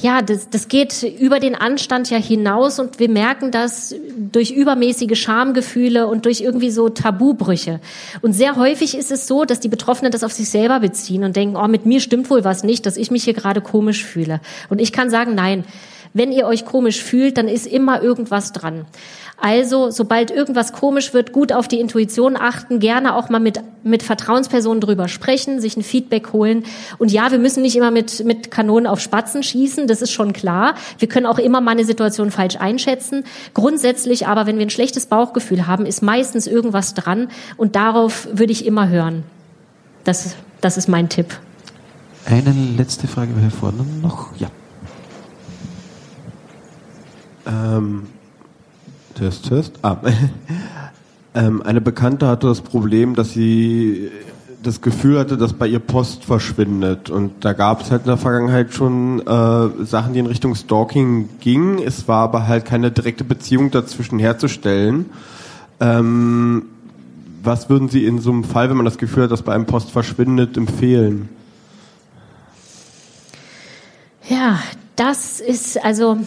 [0.01, 5.17] ja, das, das geht über den Anstand ja hinaus und wir merken das durch übermäßige
[5.17, 7.79] Schamgefühle und durch irgendwie so Tabubrüche.
[8.21, 11.37] Und sehr häufig ist es so, dass die Betroffenen das auf sich selber beziehen und
[11.37, 14.41] denken, oh, mit mir stimmt wohl was nicht, dass ich mich hier gerade komisch fühle.
[14.69, 15.63] Und ich kann sagen, nein,
[16.13, 18.85] wenn ihr euch komisch fühlt, dann ist immer irgendwas dran.
[19.39, 24.01] Also, sobald irgendwas komisch wird, gut auf die Intuition achten, gerne auch mal mit, mit
[24.01, 26.63] Vertrauenspersonen drüber sprechen, sich ein Feedback holen.
[26.97, 30.33] Und ja, wir müssen nicht immer mit, mit Kanonen auf Spatzen schießen, das ist schon
[30.33, 30.73] klar.
[30.97, 33.25] Wir können auch immer mal eine Situation falsch einschätzen.
[33.53, 37.27] Grundsätzlich aber, wenn wir ein schlechtes Bauchgefühl haben, ist meistens irgendwas dran
[37.57, 39.23] und darauf würde ich immer hören.
[40.03, 41.37] Das, das ist mein Tipp.
[42.25, 44.35] Eine letzte Frage hier vorne noch.
[44.37, 44.49] Ja.
[47.47, 48.03] Ähm,
[49.15, 49.73] Test, Test.
[49.81, 49.97] Ah.
[51.33, 54.11] ähm, eine Bekannte hatte das Problem, dass sie
[54.63, 57.09] das Gefühl hatte, dass bei ihr Post verschwindet.
[57.09, 61.29] Und da gab es halt in der Vergangenheit schon äh, Sachen, die in Richtung Stalking
[61.39, 61.79] gingen.
[61.79, 65.05] Es war aber halt keine direkte Beziehung dazwischen herzustellen.
[65.79, 66.65] Ähm,
[67.43, 69.65] was würden Sie in so einem Fall, wenn man das Gefühl hat, dass bei einem
[69.65, 71.29] Post verschwindet, empfehlen?
[74.27, 74.59] Ja,
[74.97, 76.17] das ist also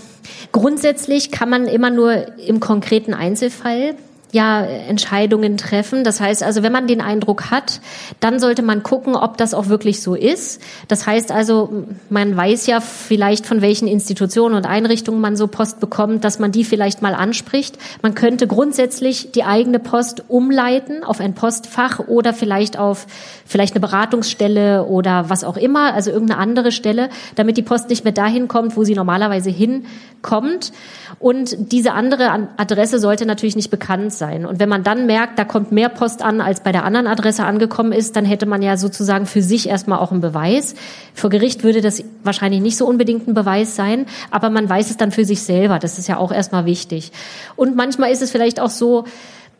[0.52, 3.94] grundsätzlich kann man immer nur im konkreten Einzelfall
[4.32, 6.04] ja Entscheidungen treffen.
[6.04, 7.80] Das heißt also, wenn man den Eindruck hat,
[8.20, 10.60] dann sollte man gucken, ob das auch wirklich so ist.
[10.88, 15.80] Das heißt also, man weiß ja vielleicht von welchen Institutionen und Einrichtungen man so Post
[15.80, 17.78] bekommt, dass man die vielleicht mal anspricht.
[18.02, 23.06] Man könnte grundsätzlich die eigene Post umleiten auf ein Postfach oder vielleicht auf
[23.46, 28.04] vielleicht eine Beratungsstelle oder was auch immer, also irgendeine andere Stelle, damit die Post nicht
[28.04, 30.72] mehr dahin kommt, wo sie normalerweise hinkommt.
[31.18, 34.46] Und diese andere Adresse sollte natürlich nicht bekannt sein.
[34.46, 37.44] Und wenn man dann merkt, da kommt mehr Post an, als bei der anderen Adresse
[37.44, 40.76] angekommen ist, dann hätte man ja sozusagen für sich erstmal auch einen Beweis.
[41.12, 44.96] Vor Gericht würde das wahrscheinlich nicht so unbedingt ein Beweis sein, aber man weiß es
[44.96, 45.80] dann für sich selber.
[45.80, 47.10] Das ist ja auch erstmal wichtig.
[47.56, 49.04] Und manchmal ist es vielleicht auch so,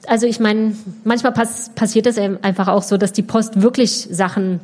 [0.07, 4.61] also ich meine, manchmal pass passiert es einfach auch so, dass die Post wirklich Sachen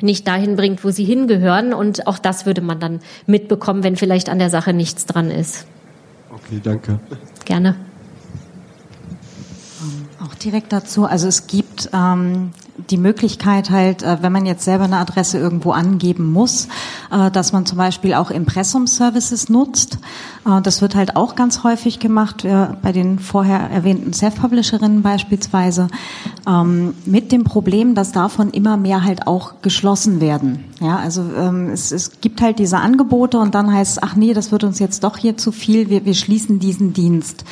[0.00, 1.74] nicht dahin bringt, wo sie hingehören.
[1.74, 5.66] Und auch das würde man dann mitbekommen, wenn vielleicht an der Sache nichts dran ist.
[6.30, 7.00] Okay, danke.
[7.44, 7.74] Gerne
[10.44, 11.04] direkt dazu.
[11.04, 12.52] Also es gibt ähm,
[12.88, 16.68] die Möglichkeit halt, äh, wenn man jetzt selber eine Adresse irgendwo angeben muss,
[17.10, 19.98] äh, dass man zum Beispiel auch Impressum-Services nutzt.
[20.46, 22.46] Äh, das wird halt auch ganz häufig gemacht,
[22.82, 25.88] bei den vorher erwähnten Self-Publisherinnen beispielsweise,
[26.46, 30.64] ähm, mit dem Problem, dass davon immer mehr halt auch geschlossen werden.
[30.80, 34.32] Ja, also ähm, es, es gibt halt diese Angebote und dann heißt es, ach nee,
[34.32, 37.44] das wird uns jetzt doch hier zu viel, wir, wir schließen diesen Dienst.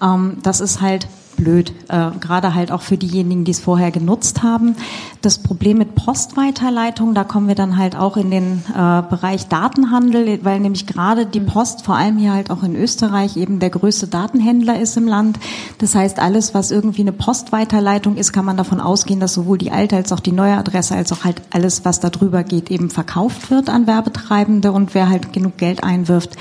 [0.00, 1.06] Ähm, das ist halt
[1.42, 4.76] blöd, äh, gerade halt auch für diejenigen, die es vorher genutzt haben.
[5.22, 10.44] Das Problem mit Postweiterleitung, da kommen wir dann halt auch in den äh, Bereich Datenhandel,
[10.44, 14.06] weil nämlich gerade die Post, vor allem hier halt auch in Österreich, eben der größte
[14.06, 15.38] Datenhändler ist im Land.
[15.78, 19.72] Das heißt, alles, was irgendwie eine Postweiterleitung ist, kann man davon ausgehen, dass sowohl die
[19.72, 22.90] alte als auch die neue Adresse, als auch halt alles, was da drüber geht, eben
[22.90, 26.36] verkauft wird an Werbetreibende und wer halt genug Geld einwirft.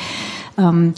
[0.58, 0.94] Ähm,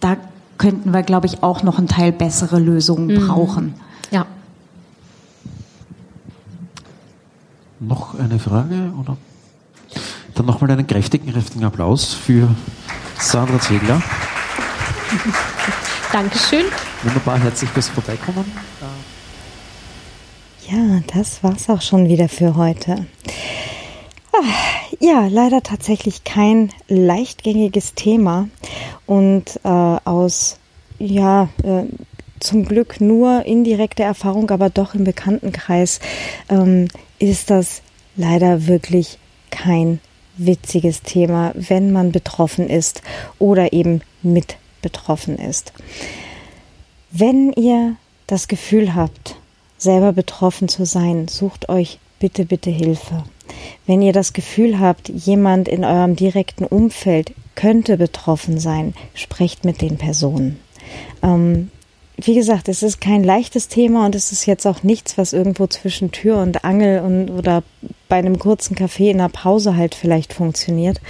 [0.00, 0.16] da
[0.58, 3.26] könnten wir, glaube ich, auch noch ein Teil bessere Lösungen mhm.
[3.26, 3.74] brauchen.
[4.10, 4.26] Ja.
[7.80, 8.92] Noch eine Frage?
[9.00, 9.16] Oder?
[10.34, 12.48] Dann nochmal einen kräftigen, kräftigen Applaus für
[13.18, 14.02] Sandra Zegler.
[16.12, 16.64] Dankeschön.
[17.02, 18.44] Wunderbar, herzlich fürs Vorbeikommen.
[20.68, 23.06] Ja, das war's auch schon wieder für heute.
[25.00, 28.48] Ja, leider tatsächlich kein leichtgängiges Thema
[29.06, 30.58] und äh, aus,
[30.98, 31.84] ja, äh,
[32.40, 36.00] zum Glück nur indirekte Erfahrung, aber doch im Bekanntenkreis
[36.48, 37.82] ähm, ist das
[38.16, 39.18] leider wirklich
[39.50, 40.00] kein
[40.36, 43.02] witziges Thema, wenn man betroffen ist
[43.38, 45.72] oder eben mit betroffen ist.
[47.10, 49.36] Wenn ihr das Gefühl habt,
[49.78, 53.24] selber betroffen zu sein, sucht euch bitte, bitte Hilfe.
[53.86, 59.82] Wenn ihr das Gefühl habt, jemand in eurem direkten Umfeld könnte betroffen sein, sprecht mit
[59.82, 60.58] den Personen.
[61.22, 61.70] Ähm,
[62.16, 65.68] wie gesagt, es ist kein leichtes Thema und es ist jetzt auch nichts, was irgendwo
[65.68, 67.62] zwischen Tür und Angel und oder
[68.08, 71.00] bei einem kurzen Kaffee in der Pause halt vielleicht funktioniert.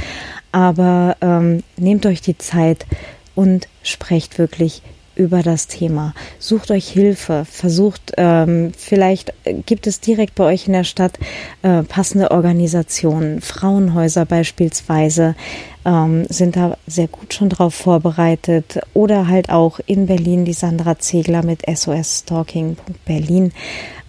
[0.53, 2.86] Aber ähm, nehmt euch die Zeit
[3.34, 4.82] und sprecht wirklich
[5.18, 6.14] über das Thema.
[6.38, 9.34] Sucht euch Hilfe, versucht, ähm, vielleicht
[9.66, 11.18] gibt es direkt bei euch in der Stadt
[11.62, 15.34] äh, passende Organisationen, Frauenhäuser beispielsweise
[15.84, 20.98] ähm, sind da sehr gut schon drauf vorbereitet oder halt auch in Berlin die Sandra
[20.98, 23.52] Zegler mit sosstalking.berlin.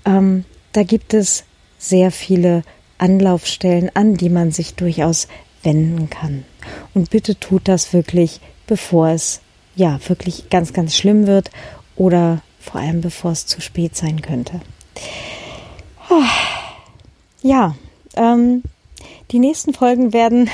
[0.06, 1.44] Ähm, da gibt es
[1.80, 2.64] sehr viele
[3.00, 5.28] Anlaufstellen, an die man sich durchaus
[5.64, 6.44] wenden kann.
[6.94, 9.42] Und bitte tut das wirklich, bevor es
[9.80, 11.50] ja wirklich ganz, ganz schlimm wird
[11.96, 14.62] oder vor allem bevor es zu spät sein könnte.
[17.42, 17.76] Ja,
[18.16, 18.64] ähm,
[19.32, 20.50] die nächsten Folgen werden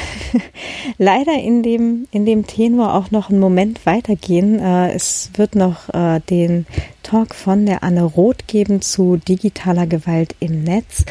[0.98, 4.60] leider in dem, in dem Tenor auch noch einen Moment weitergehen.
[4.60, 6.66] Äh, es wird noch äh, den
[7.02, 11.06] Talk von der Anne Roth geben zu digitaler Gewalt im Netz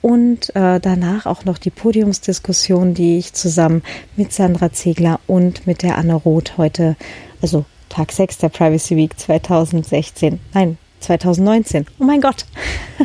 [0.00, 3.82] und äh, danach auch noch die Podiumsdiskussion, die ich zusammen
[4.16, 6.96] mit Sandra Zegler und mit der Anne Roth heute
[7.42, 12.44] also Tag 6 der Privacy Week 2016, nein, 2019, oh mein Gott,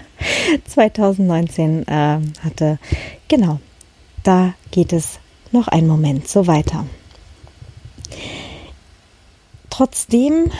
[0.67, 2.79] 2019 äh, hatte.
[3.27, 3.59] Genau,
[4.23, 5.19] da geht es
[5.51, 6.85] noch einen Moment so weiter.
[9.75, 10.51] Trotzdem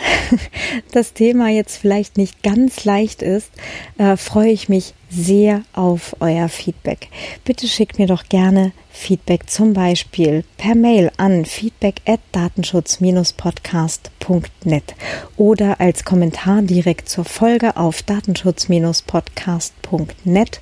[0.92, 3.52] das Thema jetzt vielleicht nicht ganz leicht ist,
[4.00, 7.10] äh, freue ich mich sehr auf euer Feedback.
[7.46, 14.96] Bitte schickt mir doch gerne Feedback zum Beispiel per Mail an feedback at datenschutz-podcast.net
[15.38, 20.60] oder als Kommentar direkt zur Folge auf datenschutz-podcast.net,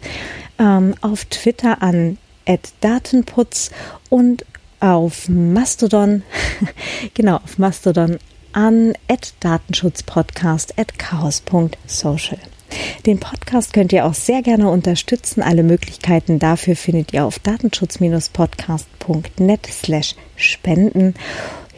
[0.60, 3.72] ähm, auf Twitter an at Datenputz
[4.10, 4.46] und
[4.82, 6.24] auf Mastodon,
[7.14, 8.18] genau, auf Mastodon
[8.54, 8.94] an
[9.40, 12.40] datenschutzpodcast.chaos.social.
[13.06, 15.42] Den Podcast könnt ihr auch sehr gerne unterstützen.
[15.42, 21.16] Alle Möglichkeiten dafür findet ihr auf datenschutz-podcast.net slash spenden.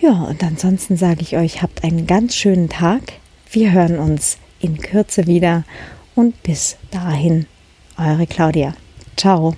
[0.01, 3.13] Ja, und ansonsten sage ich euch, habt einen ganz schönen Tag.
[3.49, 5.63] Wir hören uns in Kürze wieder
[6.15, 7.45] und bis dahin,
[7.97, 8.73] eure Claudia.
[9.15, 9.55] Ciao.